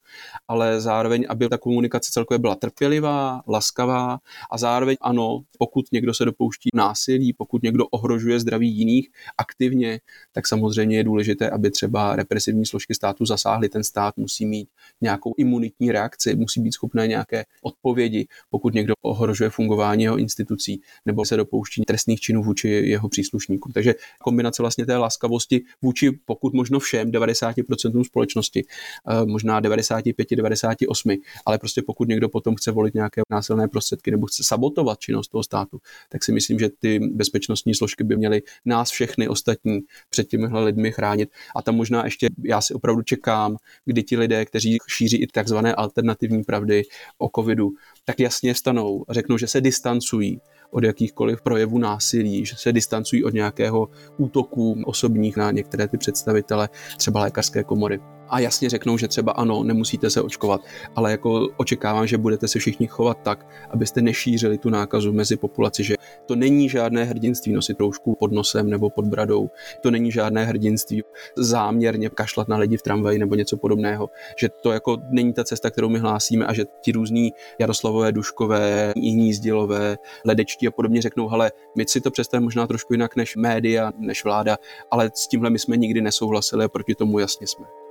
Ale 0.48 0.82
zároveň, 0.82 1.26
aby 1.30 1.50
ta 1.50 1.58
komunikace 1.58 2.12
celkově 2.12 2.40
byla 2.40 2.56
trpělivá, 2.56 3.42
laskavá 3.48 4.20
a 4.52 4.58
zároveň 4.58 4.98
ano, 5.02 5.42
pokud 5.58 5.86
někdo 5.92 6.14
se 6.14 6.26
dopouští 6.26 6.70
násilí, 6.74 7.34
pokud 7.34 7.64
někdo 7.64 7.88
ohrožuje 7.88 8.40
zdraví 8.40 8.78
jiných 8.78 9.10
a 9.38 9.49
aktivně, 9.50 10.00
tak 10.32 10.48
samozřejmě 10.48 10.98
je 10.98 11.04
důležité, 11.04 11.50
aby 11.50 11.72
třeba 11.72 12.16
represivní 12.16 12.66
složky 12.66 12.94
státu 12.96 13.26
zasáhly. 13.26 13.70
Ten 13.70 13.84
stát 13.84 14.18
musí 14.18 14.46
mít 14.46 14.70
nějakou 15.02 15.34
imunitní 15.38 15.92
reakci, 15.92 16.36
musí 16.36 16.62
být 16.62 16.72
schopné 16.72 17.08
nějaké 17.08 17.46
odpovědi, 17.62 18.28
pokud 18.50 18.74
někdo 18.74 18.94
ohrožuje 19.02 19.50
fungování 19.50 20.04
jeho 20.04 20.18
institucí 20.18 20.82
nebo 21.06 21.26
se 21.26 21.38
dopouští 21.38 21.82
trestných 21.82 22.20
činů 22.20 22.44
vůči 22.44 22.68
jeho 22.70 23.10
příslušníkům. 23.10 23.72
Takže 23.72 23.96
kombinace 24.22 24.64
vlastně 24.64 24.86
té 24.86 24.98
laskavosti 24.98 25.62
vůči 25.82 26.12
pokud 26.26 26.54
možno 26.54 26.80
všem 26.80 27.12
90% 27.12 28.04
společnosti, 28.04 28.64
eh, 28.64 29.26
možná 29.26 29.60
95, 29.60 30.36
98, 30.36 31.18
ale 31.46 31.58
prostě 31.58 31.82
pokud 31.82 32.08
někdo 32.08 32.30
potom 32.30 32.56
chce 32.56 32.72
volit 32.72 32.94
nějaké 32.94 33.22
násilné 33.32 33.68
prostředky 33.68 34.12
nebo 34.12 34.28
chce 34.28 34.44
sabotovat 34.44 35.00
činnost 35.00 35.28
toho 35.28 35.44
státu, 35.44 35.80
tak 36.10 36.24
si 36.24 36.32
myslím, 36.32 36.60
že 36.60 36.70
ty 36.80 37.00
bezpečnostní 37.00 37.76
složky 37.76 38.04
by 38.04 38.18
měly 38.18 38.42
nás 38.66 38.90
všechny 38.92 39.28
ostatní 39.40 39.80
před 40.10 40.28
těmihle 40.28 40.64
lidmi 40.64 40.92
chránit. 40.92 41.30
A 41.56 41.62
tam 41.62 41.76
možná 41.76 42.06
ještě 42.06 42.28
já 42.44 42.62
si 42.62 42.74
opravdu 42.74 43.02
čekám, 43.02 43.58
kdy 43.86 44.04
ti 44.04 44.18
lidé, 44.18 44.46
kteří 44.46 44.78
šíří 44.88 45.18
i 45.18 45.28
takzvané 45.28 45.76
alternativní 45.76 46.44
pravdy 46.44 46.84
o 47.18 47.30
covidu, 47.36 47.72
tak 48.06 48.20
jasně 48.20 48.54
vstanou 48.54 49.06
a 49.08 49.14
řeknou, 49.14 49.38
že 49.38 49.48
se 49.48 49.62
distancují 49.62 50.42
od 50.72 50.84
jakýchkoliv 50.84 51.42
projevů 51.42 51.78
násilí, 51.78 52.46
že 52.46 52.56
se 52.56 52.74
distancují 52.74 53.24
od 53.24 53.34
nějakého 53.34 53.90
útoku 54.18 54.82
osobních 54.86 55.38
na 55.38 55.52
některé 55.52 55.88
ty 55.88 55.98
představitele, 55.98 56.70
třeba 56.98 57.22
lékařské 57.22 57.64
komory 57.64 58.00
a 58.30 58.40
jasně 58.40 58.70
řeknou, 58.70 58.98
že 58.98 59.08
třeba 59.08 59.32
ano, 59.32 59.64
nemusíte 59.64 60.10
se 60.10 60.22
očkovat, 60.22 60.62
ale 60.96 61.12
jako 61.12 61.48
očekávám, 61.58 62.08
že 62.08 62.18
budete 62.18 62.48
se 62.48 62.60
všichni 62.60 62.88
chovat 62.88 63.18
tak, 63.24 63.48
abyste 63.70 64.02
nešířili 64.02 64.58
tu 64.58 64.70
nákazu 64.70 65.14
mezi 65.14 65.38
populaci, 65.38 65.84
že 65.84 65.96
to 66.26 66.36
není 66.36 66.70
žádné 66.70 67.04
hrdinství 67.04 67.54
nosit 67.54 67.80
roušku 67.80 68.16
pod 68.20 68.32
nosem 68.32 68.70
nebo 68.70 68.90
pod 68.90 69.06
bradou, 69.06 69.50
to 69.82 69.92
není 69.92 70.12
žádné 70.12 70.46
hrdinství 70.46 71.04
záměrně 71.38 72.10
kašlat 72.10 72.48
na 72.48 72.58
lidi 72.58 72.78
v 72.78 72.82
tramvaji 72.82 73.20
nebo 73.20 73.36
něco 73.36 73.58
podobného, 73.58 74.10
že 74.38 74.50
to 74.50 74.72
jako 74.72 74.98
není 75.10 75.34
ta 75.34 75.44
cesta, 75.44 75.70
kterou 75.70 75.90
my 75.90 76.00
hlásíme 76.00 76.46
a 76.46 76.54
že 76.54 76.66
ti 76.82 76.92
různí 76.92 77.32
Jaroslavové, 77.60 78.12
Duškové, 78.12 78.94
jiní 78.96 79.34
sdělové, 79.34 79.98
ledečtí 80.26 80.68
a 80.68 80.72
podobně 80.72 81.02
řeknou, 81.02 81.28
hele, 81.28 81.52
my 81.78 81.86
si 81.88 82.02
to 82.02 82.12
představíme 82.12 82.44
možná 82.44 82.68
trošku 82.68 82.94
jinak 82.94 83.16
než 83.16 83.36
média, 83.36 83.92
než 83.98 84.24
vláda, 84.24 84.58
ale 84.92 85.12
s 85.14 85.28
tímhle 85.28 85.50
my 85.50 85.60
jsme 85.60 85.78
nikdy 85.78 86.02
nesouhlasili 86.02 86.66
a 86.66 86.70
proti 86.70 86.96
tomu 86.96 87.20
jasně 87.20 87.48
jsme. 87.48 87.89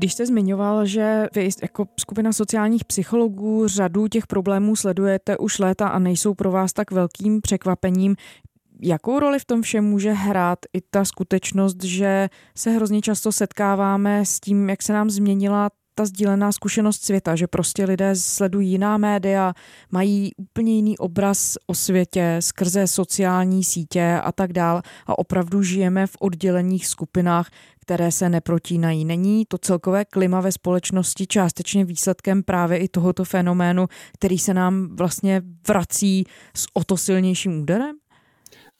Když 0.00 0.12
jste 0.12 0.26
zmiňoval, 0.26 0.86
že 0.86 1.26
vy 1.34 1.48
jako 1.62 1.86
skupina 2.00 2.32
sociálních 2.32 2.84
psychologů 2.84 3.68
řadu 3.68 4.08
těch 4.08 4.26
problémů 4.26 4.76
sledujete 4.76 5.38
už 5.38 5.58
léta 5.58 5.88
a 5.88 5.98
nejsou 5.98 6.34
pro 6.34 6.50
vás 6.50 6.72
tak 6.72 6.90
velkým 6.90 7.40
překvapením, 7.40 8.16
jakou 8.82 9.18
roli 9.18 9.38
v 9.38 9.44
tom 9.44 9.62
všem 9.62 9.84
může 9.84 10.12
hrát 10.12 10.58
i 10.72 10.80
ta 10.90 11.04
skutečnost, 11.04 11.84
že 11.84 12.28
se 12.56 12.70
hrozně 12.70 13.00
často 13.00 13.32
setkáváme 13.32 14.26
s 14.26 14.40
tím, 14.40 14.70
jak 14.70 14.82
se 14.82 14.92
nám 14.92 15.10
změnila 15.10 15.70
ta 15.94 16.04
sdílená 16.04 16.52
zkušenost 16.52 17.04
světa, 17.04 17.36
že 17.36 17.46
prostě 17.46 17.84
lidé 17.84 18.16
sledují 18.16 18.70
jiná 18.70 18.98
média, 18.98 19.54
mají 19.90 20.32
úplně 20.36 20.74
jiný 20.74 20.98
obraz 20.98 21.56
o 21.66 21.74
světě 21.74 22.36
skrze 22.40 22.86
sociální 22.86 23.64
sítě 23.64 24.20
a 24.24 24.32
tak 24.32 24.52
dál 24.52 24.82
a 25.06 25.18
opravdu 25.18 25.62
žijeme 25.62 26.06
v 26.06 26.16
oddělených 26.20 26.86
skupinách, 26.86 27.50
které 27.80 28.12
se 28.12 28.28
neprotínají. 28.28 29.04
Není 29.04 29.46
to 29.48 29.58
celkové 29.58 30.04
klima 30.04 30.40
ve 30.40 30.52
společnosti 30.52 31.26
částečně 31.26 31.84
výsledkem 31.84 32.42
právě 32.42 32.78
i 32.78 32.88
tohoto 32.88 33.24
fenoménu, 33.24 33.86
který 34.12 34.38
se 34.38 34.54
nám 34.54 34.96
vlastně 34.96 35.42
vrací 35.68 36.24
s 36.54 36.66
o 36.72 36.84
to 36.84 36.96
silnějším 36.96 37.62
úderem? 37.62 37.96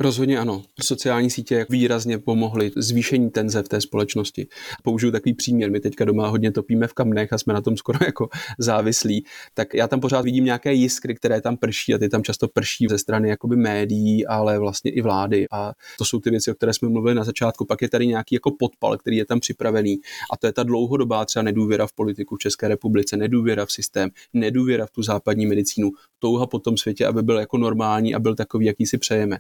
Rozhodně 0.03 0.39
ano. 0.39 0.63
Sociální 0.83 1.31
sítě 1.31 1.67
výrazně 1.71 2.19
pomohly 2.19 2.71
zvýšení 2.77 3.31
tenze 3.31 3.63
v 3.63 3.69
té 3.69 3.81
společnosti. 3.81 4.47
Použiju 4.83 5.13
takový 5.13 5.35
příměr. 5.35 5.71
My 5.71 5.81
teďka 5.81 6.05
doma 6.05 6.29
hodně 6.29 6.53
topíme 6.53 6.87
v 6.87 6.93
kamnech 6.93 7.33
a 7.33 7.39
jsme 7.39 7.55
na 7.55 7.61
tom 7.61 7.77
skoro 7.77 7.99
jako 8.07 8.29
závislí. 8.59 9.25
Tak 9.55 9.75
já 9.75 9.89
tam 9.89 10.01
pořád 10.01 10.21
vidím 10.21 10.45
nějaké 10.45 10.73
jiskry, 10.73 11.15
které 11.15 11.41
tam 11.41 11.57
prší 11.57 11.95
a 11.95 11.99
ty 11.99 12.09
tam 12.09 12.23
často 12.23 12.49
prší 12.49 12.87
ze 12.91 12.99
strany 12.99 13.29
jakoby 13.29 13.57
médií, 13.57 14.27
ale 14.27 14.59
vlastně 14.59 14.91
i 14.91 15.03
vlády. 15.03 15.47
A 15.53 15.73
to 15.99 16.05
jsou 16.05 16.21
ty 16.21 16.31
věci, 16.31 16.51
o 16.51 16.55
které 16.55 16.73
jsme 16.75 16.89
mluvili 16.89 17.15
na 17.15 17.25
začátku. 17.25 17.65
Pak 17.65 17.83
je 17.83 17.89
tady 17.89 18.07
nějaký 18.07 18.35
jako 18.35 18.51
podpal, 18.59 18.97
který 18.97 19.17
je 19.17 19.27
tam 19.27 19.41
připravený. 19.41 19.97
A 20.33 20.37
to 20.37 20.47
je 20.47 20.53
ta 20.53 20.63
dlouhodobá 20.63 21.25
třeba 21.25 21.43
nedůvěra 21.43 21.87
v 21.87 21.93
politiku 21.93 22.37
v 22.37 22.39
České 22.39 22.69
republice, 22.69 23.17
nedůvěra 23.17 23.67
v 23.67 23.73
systém, 23.73 24.11
nedůvěra 24.33 24.87
v 24.87 24.91
tu 24.91 25.03
západní 25.03 25.47
medicínu, 25.47 25.91
touha 26.19 26.47
po 26.47 26.59
tom 26.59 26.77
světě, 26.77 27.07
aby 27.07 27.23
byl 27.23 27.39
jako 27.39 27.59
normální 27.59 28.15
a 28.15 28.19
byl 28.19 28.35
takový, 28.35 28.67
jaký 28.67 28.87
si 28.87 28.99
přejeme 28.99 29.39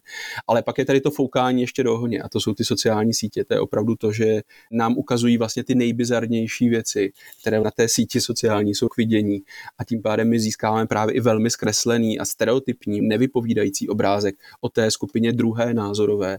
Ale 0.50 0.62
pak 0.62 0.78
je 0.78 0.84
tady 0.84 1.00
to 1.00 1.10
foukání 1.10 1.60
ještě 1.60 1.82
do 1.82 1.94
ohně 1.94 2.22
a 2.22 2.28
to 2.28 2.40
jsou 2.40 2.54
ty 2.54 2.64
sociální 2.64 3.14
sítě. 3.14 3.44
To 3.44 3.54
je 3.54 3.60
opravdu 3.60 3.96
to, 3.96 4.12
že 4.12 4.40
nám 4.70 4.98
ukazují 4.98 5.38
vlastně 5.38 5.64
ty 5.64 5.74
nejbizarnější 5.74 6.68
věci, 6.68 7.12
které 7.40 7.60
na 7.60 7.70
té 7.70 7.88
síti 7.88 8.20
sociální 8.20 8.74
jsou 8.74 8.88
k 8.88 8.96
vidění 8.96 9.42
a 9.78 9.84
tím 9.84 10.02
pádem 10.02 10.28
my 10.28 10.40
získáváme 10.40 10.86
právě 10.86 11.14
i 11.14 11.20
velmi 11.20 11.50
zkreslený 11.50 12.18
a 12.18 12.24
stereotypní, 12.24 13.00
nevypovídající 13.00 13.88
obrázek 13.88 14.34
o 14.60 14.68
té 14.68 14.90
skupině 14.90 15.32
druhé 15.32 15.74
názorové. 15.74 16.38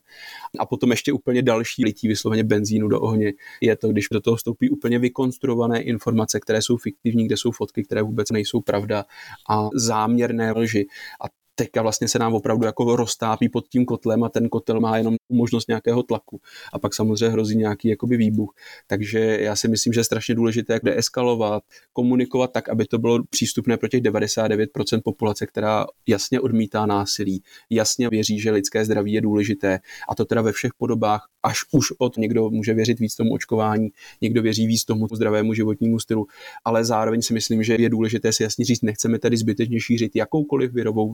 A 0.60 0.65
potom 0.65 0.91
ještě 0.91 1.13
úplně 1.13 1.41
další 1.41 1.86
lití 1.86 2.08
vysloveně 2.08 2.43
benzínu 2.43 2.88
do 2.88 3.02
ohně 3.02 3.34
je 3.62 3.76
to, 3.76 3.88
když 3.88 4.08
do 4.12 4.21
toho 4.21 4.36
vstoupí 4.36 4.69
úplně 4.69 5.00
vykonstruované 5.00 5.82
informace, 5.82 6.39
které 6.39 6.62
jsou 6.62 6.78
fiktivní, 6.78 7.26
kde 7.26 7.38
jsou 7.38 7.52
fotky, 7.52 7.84
které 7.84 8.02
vůbec 8.02 8.32
nejsou 8.32 8.62
pravda 8.62 9.06
a 9.50 9.69
záměrné 9.76 10.52
lži. 10.52 10.88
A 11.26 11.41
teďka 11.56 11.82
vlastně 11.82 12.08
se 12.08 12.20
nám 12.20 12.34
opravdu 12.34 12.66
jako 12.66 12.96
roztápí 12.96 13.50
pod 13.50 13.68
tím 13.68 13.86
kotlem 13.86 14.24
a 14.24 14.30
ten 14.30 14.50
kotel 14.50 14.80
má 14.80 14.98
jenom 14.98 15.16
možnost 15.30 15.68
nějakého 15.68 16.04
tlaku. 16.04 16.42
A 16.74 16.80
pak 16.80 16.96
samozřejmě 16.96 17.30
hrozí 17.30 17.58
nějaký 17.58 17.88
jakoby 17.88 18.18
výbuch. 18.18 18.56
Takže 18.88 19.20
já 19.42 19.56
si 19.56 19.68
myslím, 19.68 19.94
že 19.94 20.00
je 20.00 20.04
strašně 20.04 20.36
důležité 20.36 20.74
jak 20.74 20.84
deeskalovat, 20.84 21.64
komunikovat 21.94 22.52
tak, 22.52 22.70
aby 22.70 22.86
to 22.86 23.00
bylo 23.00 23.24
přístupné 23.30 23.78
pro 23.78 23.88
těch 23.88 24.02
99% 24.02 25.02
populace, 25.04 25.48
která 25.48 25.86
jasně 26.08 26.40
odmítá 26.40 26.86
násilí, 26.86 27.44
jasně 27.70 28.10
věří, 28.10 28.40
že 28.40 28.52
lidské 28.52 28.86
zdraví 28.86 29.14
je 29.14 29.22
důležité. 29.22 29.80
A 30.10 30.16
to 30.16 30.26
teda 30.26 30.42
ve 30.42 30.52
všech 30.52 30.72
podobách, 30.78 31.28
až 31.44 31.58
už 31.72 31.86
od 31.98 32.18
někdo 32.18 32.50
může 32.50 32.74
věřit 32.74 33.00
víc 33.00 33.16
tomu 33.16 33.34
očkování, 33.34 33.90
někdo 34.22 34.42
věří 34.42 34.68
víc 34.68 34.86
tomu 34.86 35.08
zdravému 35.14 35.54
životnímu 35.54 36.00
stylu, 36.00 36.28
ale 36.66 36.86
zároveň 36.86 37.22
si 37.22 37.34
myslím, 37.34 37.64
že 37.64 37.76
je 37.80 37.90
důležité 37.90 38.34
si 38.34 38.44
jasně 38.44 38.66
říct, 38.66 38.82
nechceme 38.82 39.20
tady 39.20 39.38
zbytečně 39.38 39.80
šířit 39.80 40.16
jakoukoliv 40.16 40.74
virovou 40.74 41.14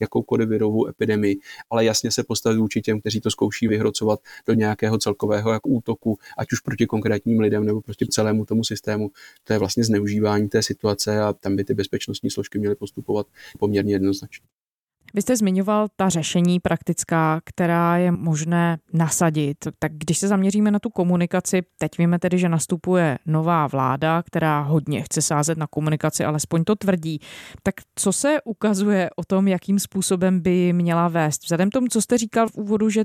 jakoukoliv 0.00 0.48
virovou 0.48 0.88
epidemii, 0.88 1.36
ale 1.70 1.84
jasně 1.84 2.10
se 2.10 2.24
postavit 2.24 2.58
vůči 2.58 2.80
těm, 2.80 3.00
kteří 3.00 3.20
to 3.20 3.30
zkouší 3.30 3.68
vyhrocovat 3.68 4.20
do 4.46 4.54
nějakého 4.54 4.98
celkového 4.98 5.52
jak 5.52 5.66
útoku, 5.66 6.18
ať 6.38 6.52
už 6.52 6.60
proti 6.60 6.86
konkrétním 6.86 7.40
lidem 7.40 7.64
nebo 7.64 7.80
proti 7.80 8.06
celému 8.06 8.44
tomu 8.44 8.64
systému. 8.64 9.10
To 9.44 9.52
je 9.52 9.58
vlastně 9.58 9.84
zneužívání 9.84 10.48
té 10.48 10.62
situace 10.62 11.20
a 11.20 11.32
tam 11.32 11.56
by 11.56 11.64
ty 11.64 11.74
bezpečnostní 11.74 12.30
složky 12.30 12.58
měly 12.58 12.74
postupovat 12.74 13.26
poměrně 13.58 13.94
jednoznačně. 13.94 14.46
Vy 15.14 15.22
jste 15.22 15.36
zmiňoval 15.36 15.86
ta 15.96 16.08
řešení 16.08 16.60
praktická, 16.60 17.40
která 17.44 17.96
je 17.96 18.10
možné 18.10 18.78
nasadit. 18.92 19.56
Tak 19.78 19.92
když 19.92 20.18
se 20.18 20.28
zaměříme 20.28 20.70
na 20.70 20.78
tu 20.78 20.90
komunikaci, 20.90 21.62
teď 21.78 21.98
víme 21.98 22.18
tedy, 22.18 22.38
že 22.38 22.48
nastupuje 22.48 23.18
nová 23.26 23.66
vláda, 23.66 24.22
která 24.22 24.60
hodně 24.60 25.02
chce 25.02 25.22
sázet 25.22 25.58
na 25.58 25.66
komunikaci, 25.66 26.24
alespoň 26.24 26.64
to 26.64 26.76
tvrdí. 26.76 27.20
Tak 27.62 27.74
co 27.94 28.12
se 28.12 28.38
ukazuje 28.44 29.10
o 29.16 29.24
tom, 29.24 29.48
jakým 29.48 29.78
způsobem 29.78 30.40
by 30.40 30.72
měla 30.72 31.08
vést? 31.08 31.42
Vzhledem 31.42 31.70
tomu, 31.70 31.86
co 31.88 32.02
jste 32.02 32.18
říkal 32.18 32.48
v 32.48 32.56
úvodu, 32.56 32.90
že 32.90 33.04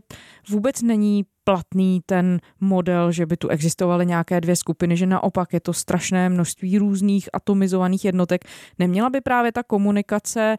vůbec 0.49 0.81
není 0.81 1.25
platný 1.43 2.01
ten 2.05 2.39
model, 2.59 3.11
že 3.11 3.25
by 3.25 3.37
tu 3.37 3.47
existovaly 3.47 4.05
nějaké 4.05 4.41
dvě 4.41 4.55
skupiny, 4.55 4.97
že 4.97 5.05
naopak 5.05 5.53
je 5.53 5.59
to 5.59 5.73
strašné 5.73 6.29
množství 6.29 6.77
různých 6.77 7.29
atomizovaných 7.33 8.05
jednotek. 8.05 8.45
Neměla 8.79 9.09
by 9.09 9.21
právě 9.21 9.51
ta 9.51 9.63
komunikace 9.63 10.57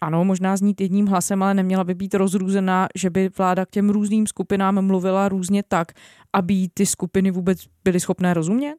ano, 0.00 0.24
možná 0.24 0.56
znít 0.56 0.80
jedním 0.80 1.06
hlasem, 1.06 1.42
ale 1.42 1.54
neměla 1.54 1.84
by 1.84 1.94
být 1.94 2.14
rozrůzená, 2.14 2.88
že 2.94 3.10
by 3.10 3.30
vláda 3.38 3.66
k 3.66 3.70
těm 3.70 3.90
různým 3.90 4.26
skupinám 4.26 4.86
mluvila 4.86 5.28
různě 5.28 5.62
tak, 5.68 5.92
aby 6.32 6.68
ty 6.74 6.86
skupiny 6.86 7.30
vůbec 7.30 7.58
byly 7.84 8.00
schopné 8.00 8.34
rozumět? 8.34 8.74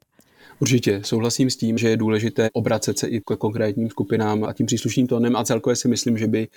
Určitě 0.59 1.01
souhlasím 1.03 1.49
s 1.49 1.57
tím, 1.57 1.77
že 1.77 1.89
je 1.89 1.97
důležité 1.97 2.49
obracet 2.53 2.99
se 2.99 3.07
i 3.07 3.21
k 3.21 3.35
konkrétním 3.37 3.89
skupinám 3.89 4.43
a 4.43 4.53
tím 4.53 4.65
příslušným 4.65 5.07
tónem 5.07 5.35
a 5.35 5.43
celkově 5.43 5.75
si 5.75 5.87
myslím, 5.87 6.17
že 6.17 6.27
by 6.27 6.47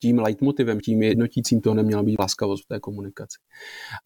tím 0.00 0.18
leitmotivem, 0.18 0.80
tím 0.80 1.02
jednotícím 1.02 1.60
to 1.60 1.74
neměla 1.74 2.02
být 2.02 2.18
láskavost 2.18 2.64
v 2.64 2.68
té 2.68 2.80
komunikaci. 2.80 3.38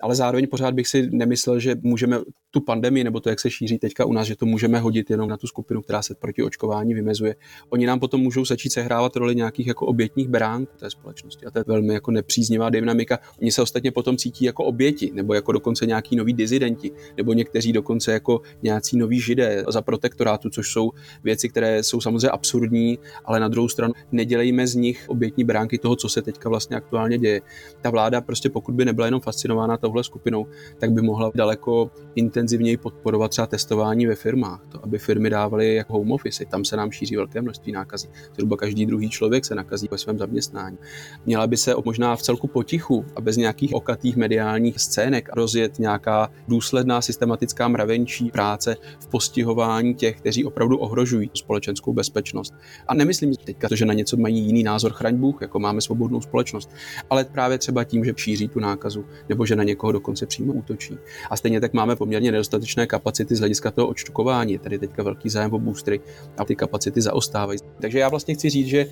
Ale 0.00 0.14
zároveň 0.14 0.46
pořád 0.50 0.74
bych 0.74 0.88
si 0.88 1.08
nemyslel, 1.12 1.60
že 1.60 1.74
můžeme 1.82 2.18
tu 2.50 2.60
pandemii, 2.60 3.04
nebo 3.04 3.20
to, 3.20 3.28
jak 3.28 3.40
se 3.40 3.50
šíří 3.50 3.78
teďka 3.78 4.04
u 4.04 4.12
nás, 4.12 4.26
že 4.26 4.36
to 4.36 4.46
můžeme 4.46 4.78
hodit 4.78 5.10
jenom 5.10 5.28
na 5.28 5.36
tu 5.36 5.46
skupinu, 5.46 5.82
která 5.82 6.02
se 6.02 6.14
proti 6.14 6.42
očkování 6.42 6.94
vymezuje. 6.94 7.34
Oni 7.70 7.86
nám 7.86 8.00
potom 8.00 8.20
můžou 8.20 8.44
začít 8.44 8.70
sehrávat 8.70 9.16
roli 9.16 9.34
nějakých 9.34 9.66
jako 9.66 9.86
obětních 9.86 10.28
beránků 10.28 10.72
té 10.78 10.90
společnosti. 10.90 11.46
A 11.46 11.50
to 11.50 11.58
je 11.58 11.64
velmi 11.66 11.94
jako 11.94 12.10
nepříznivá 12.10 12.70
dynamika. 12.70 13.18
Oni 13.40 13.52
se 13.52 13.62
ostatně 13.62 13.92
potom 13.92 14.16
cítí 14.16 14.44
jako 14.44 14.64
oběti, 14.64 15.10
nebo 15.14 15.34
jako 15.34 15.52
dokonce 15.52 15.86
nějaký 15.86 16.16
noví 16.16 16.32
dizidenti, 16.32 16.90
nebo 17.16 17.32
někteří 17.32 17.72
dokonce 17.72 18.12
jako 18.12 18.40
nějací 18.62 18.98
noví 18.98 19.20
židé 19.20 19.64
za 19.68 19.82
protektorátu, 19.82 20.50
což 20.50 20.72
jsou 20.72 20.90
věci, 21.24 21.48
které 21.48 21.82
jsou 21.82 22.00
samozřejmě 22.00 22.28
absurdní, 22.28 22.98
ale 23.24 23.40
na 23.40 23.48
druhou 23.48 23.68
stranu 23.68 23.92
nedělejme 24.12 24.66
z 24.66 24.74
nich 24.74 25.04
obětní 25.08 25.44
beránky 25.44 25.78
toho, 25.82 25.96
co 25.96 26.08
se 26.08 26.22
teďka 26.22 26.48
vlastně 26.48 26.76
aktuálně 26.76 27.18
děje. 27.18 27.40
Ta 27.80 27.90
vláda 27.90 28.20
prostě 28.20 28.50
pokud 28.50 28.74
by 28.74 28.84
nebyla 28.84 29.06
jenom 29.06 29.20
fascinována 29.20 29.76
touhle 29.76 30.04
skupinou, 30.04 30.46
tak 30.78 30.92
by 30.92 31.02
mohla 31.02 31.30
daleko 31.34 31.90
intenzivněji 32.14 32.76
podporovat 32.76 33.30
třeba 33.30 33.46
testování 33.46 34.06
ve 34.06 34.14
firmách, 34.14 34.60
to, 34.68 34.84
aby 34.84 34.98
firmy 34.98 35.30
dávaly 35.30 35.74
jako 35.74 35.92
home 35.92 36.12
office, 36.12 36.44
tam 36.44 36.64
se 36.64 36.76
nám 36.76 36.90
šíří 36.90 37.16
velké 37.16 37.42
množství 37.42 37.72
nákazí. 37.72 38.08
Zhruba 38.34 38.56
každý 38.56 38.86
druhý 38.86 39.10
člověk 39.10 39.44
se 39.44 39.54
nakazí 39.54 39.88
ve 39.90 39.98
svém 39.98 40.18
zaměstnání. 40.18 40.78
Měla 41.26 41.46
by 41.46 41.56
se 41.56 41.74
možná 41.84 42.16
v 42.16 42.22
celku 42.22 42.46
potichu 42.46 43.04
a 43.16 43.20
bez 43.20 43.36
nějakých 43.36 43.74
okatých 43.74 44.16
mediálních 44.16 44.80
scének 44.80 45.28
rozjet 45.34 45.78
nějaká 45.78 46.30
důsledná 46.48 47.00
systematická 47.02 47.68
mravenčí 47.68 48.30
práce 48.30 48.76
v 49.00 49.06
postihování 49.06 49.94
těch, 49.94 50.20
kteří 50.20 50.44
opravdu 50.44 50.78
ohrožují 50.78 51.30
společenskou 51.34 51.92
bezpečnost. 51.92 52.54
A 52.88 52.94
nemyslím 52.94 53.34
teďka 53.36 53.68
že 53.74 53.84
na 53.86 53.94
něco 53.94 54.16
mají 54.16 54.38
jiný 54.38 54.62
názor, 54.62 54.92
chraň 54.92 55.16
Bůh, 55.16 55.42
jako 55.42 55.58
máme 55.72 55.80
svobodnou 55.80 56.20
společnost, 56.20 56.70
ale 57.10 57.24
právě 57.24 57.58
třeba 57.58 57.84
tím, 57.84 58.04
že 58.04 58.12
šíří 58.16 58.48
tu 58.48 58.60
nákazu 58.60 59.04
nebo 59.28 59.46
že 59.46 59.56
na 59.56 59.64
někoho 59.64 59.92
dokonce 59.92 60.26
přímo 60.26 60.52
útočí. 60.52 60.98
A 61.30 61.36
stejně 61.36 61.60
tak 61.60 61.72
máme 61.72 61.96
poměrně 61.96 62.32
nedostatečné 62.32 62.86
kapacity 62.86 63.36
z 63.36 63.38
hlediska 63.38 63.70
toho 63.70 63.88
očkování. 63.88 64.58
Tady 64.58 64.78
teďka 64.78 65.02
velký 65.02 65.28
zájem 65.28 65.52
o 65.52 65.58
boostry 65.58 66.00
a 66.38 66.44
ty 66.44 66.56
kapacity 66.56 67.00
zaostávají. 67.00 67.58
Takže 67.80 67.98
já 67.98 68.08
vlastně 68.08 68.34
chci 68.34 68.50
říct, 68.50 68.66
že 68.66 68.86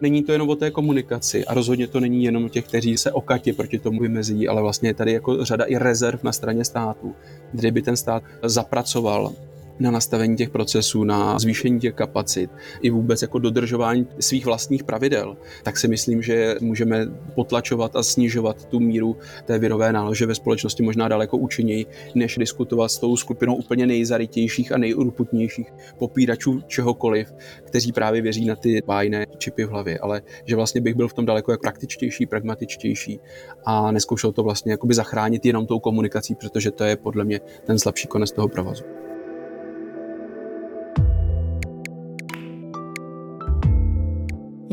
není 0.00 0.22
to 0.22 0.32
jenom 0.32 0.48
o 0.48 0.56
té 0.56 0.70
komunikaci 0.70 1.44
a 1.44 1.54
rozhodně 1.54 1.86
to 1.86 2.00
není 2.00 2.24
jenom 2.24 2.44
o 2.44 2.48
těch, 2.48 2.64
kteří 2.64 2.96
se 2.96 3.12
okatě 3.12 3.52
proti 3.52 3.78
tomu 3.78 4.00
vymezí, 4.00 4.48
ale 4.48 4.62
vlastně 4.62 4.88
je 4.88 4.94
tady 4.94 5.12
jako 5.12 5.44
řada 5.44 5.64
i 5.64 5.76
rezerv 5.76 6.20
na 6.22 6.32
straně 6.32 6.64
státu, 6.64 7.14
kde 7.52 7.70
by 7.70 7.82
ten 7.82 7.96
stát 7.96 8.22
zapracoval 8.42 9.32
na 9.78 9.90
nastavení 9.90 10.36
těch 10.36 10.50
procesů, 10.50 11.04
na 11.04 11.38
zvýšení 11.38 11.80
těch 11.80 11.94
kapacit 11.94 12.50
i 12.82 12.90
vůbec 12.90 13.22
jako 13.22 13.38
dodržování 13.38 14.06
svých 14.20 14.46
vlastních 14.46 14.84
pravidel, 14.84 15.36
tak 15.62 15.76
si 15.76 15.88
myslím, 15.88 16.22
že 16.22 16.54
můžeme 16.60 17.06
potlačovat 17.34 17.96
a 17.96 18.02
snižovat 18.02 18.64
tu 18.64 18.80
míru 18.80 19.16
té 19.44 19.58
virové 19.58 19.92
nálože 19.92 20.26
ve 20.26 20.34
společnosti 20.34 20.82
možná 20.82 21.08
daleko 21.08 21.36
účinněji, 21.36 21.86
než 22.14 22.36
diskutovat 22.38 22.88
s 22.88 22.98
tou 22.98 23.16
skupinou 23.16 23.54
úplně 23.54 23.86
nejzarytějších 23.86 24.72
a 24.72 24.78
nejurputnějších 24.78 25.72
popíračů 25.98 26.60
čehokoliv, 26.66 27.34
kteří 27.64 27.92
právě 27.92 28.22
věří 28.22 28.44
na 28.44 28.56
ty 28.56 28.82
bájné 28.86 29.26
čipy 29.38 29.64
v 29.64 29.70
hlavě, 29.70 29.98
ale 29.98 30.22
že 30.44 30.56
vlastně 30.56 30.80
bych 30.80 30.94
byl 30.94 31.08
v 31.08 31.14
tom 31.14 31.26
daleko 31.26 31.50
jak 31.50 31.60
praktičtější, 31.60 32.26
pragmatičtější 32.26 33.20
a 33.64 33.92
neskoušel 33.92 34.32
to 34.32 34.42
vlastně 34.42 34.72
jakoby 34.72 34.94
zachránit 34.94 35.46
jenom 35.46 35.66
tou 35.66 35.80
komunikací, 35.80 36.34
protože 36.34 36.70
to 36.70 36.84
je 36.84 36.96
podle 36.96 37.24
mě 37.24 37.40
ten 37.64 37.78
slabší 37.78 38.08
konec 38.08 38.32
toho 38.32 38.48
provazu. 38.48 39.05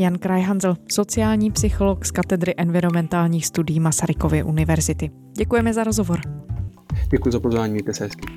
Jan 0.03 0.17
Krajhanzel, 0.17 0.77
sociální 0.91 1.51
psycholog 1.51 2.05
z 2.05 2.11
katedry 2.11 2.53
environmentálních 2.57 3.45
studií 3.45 3.79
Masarykovy 3.79 4.43
univerzity. 4.43 5.11
Děkujeme 5.37 5.73
za 5.73 5.83
rozhovor. 5.83 6.19
Děkuji 7.11 7.31
za 7.31 7.39
pozvání, 7.39 7.73
mějte 7.73 7.93
se 7.93 8.03
hezky. 8.03 8.27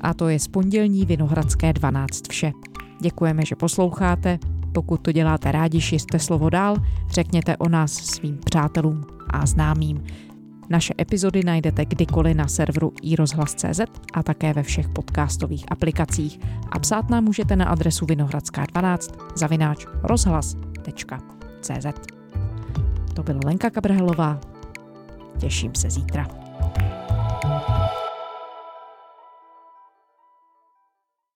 A 0.00 0.14
to 0.14 0.28
je 0.28 0.38
z 0.38 0.48
pondělní 0.48 1.06
Vinohradské 1.06 1.72
12 1.72 2.28
vše. 2.28 2.52
Děkujeme, 3.00 3.42
že 3.46 3.56
posloucháte. 3.56 4.38
Pokud 4.74 5.00
to 5.00 5.12
děláte 5.12 5.52
rádi, 5.52 5.80
šiřte 5.80 6.18
slovo 6.18 6.50
dál, 6.50 6.76
řekněte 7.10 7.56
o 7.56 7.68
nás 7.68 7.92
svým 7.92 8.38
přátelům 8.44 9.04
a 9.30 9.46
známým. 9.46 10.04
Naše 10.72 10.94
epizody 11.00 11.40
najdete 11.44 11.84
kdykoliv 11.84 12.36
na 12.36 12.48
serveru 12.48 12.92
iRozhlas.cz 13.02 13.80
a 14.14 14.22
také 14.22 14.52
ve 14.52 14.62
všech 14.62 14.88
podcastových 14.88 15.64
aplikacích. 15.68 16.40
A 16.70 16.78
psát 16.78 17.10
nám 17.10 17.24
můžete 17.24 17.56
na 17.56 17.64
adresu 17.64 18.06
vinohradská12 18.06 18.98
zavináč 19.34 19.86
rozhlas.cz 20.02 21.86
To 23.14 23.22
byla 23.22 23.40
Lenka 23.44 23.70
Kabrhelová. 23.70 24.40
Těším 25.38 25.74
se 25.74 25.90
zítra. 25.90 26.41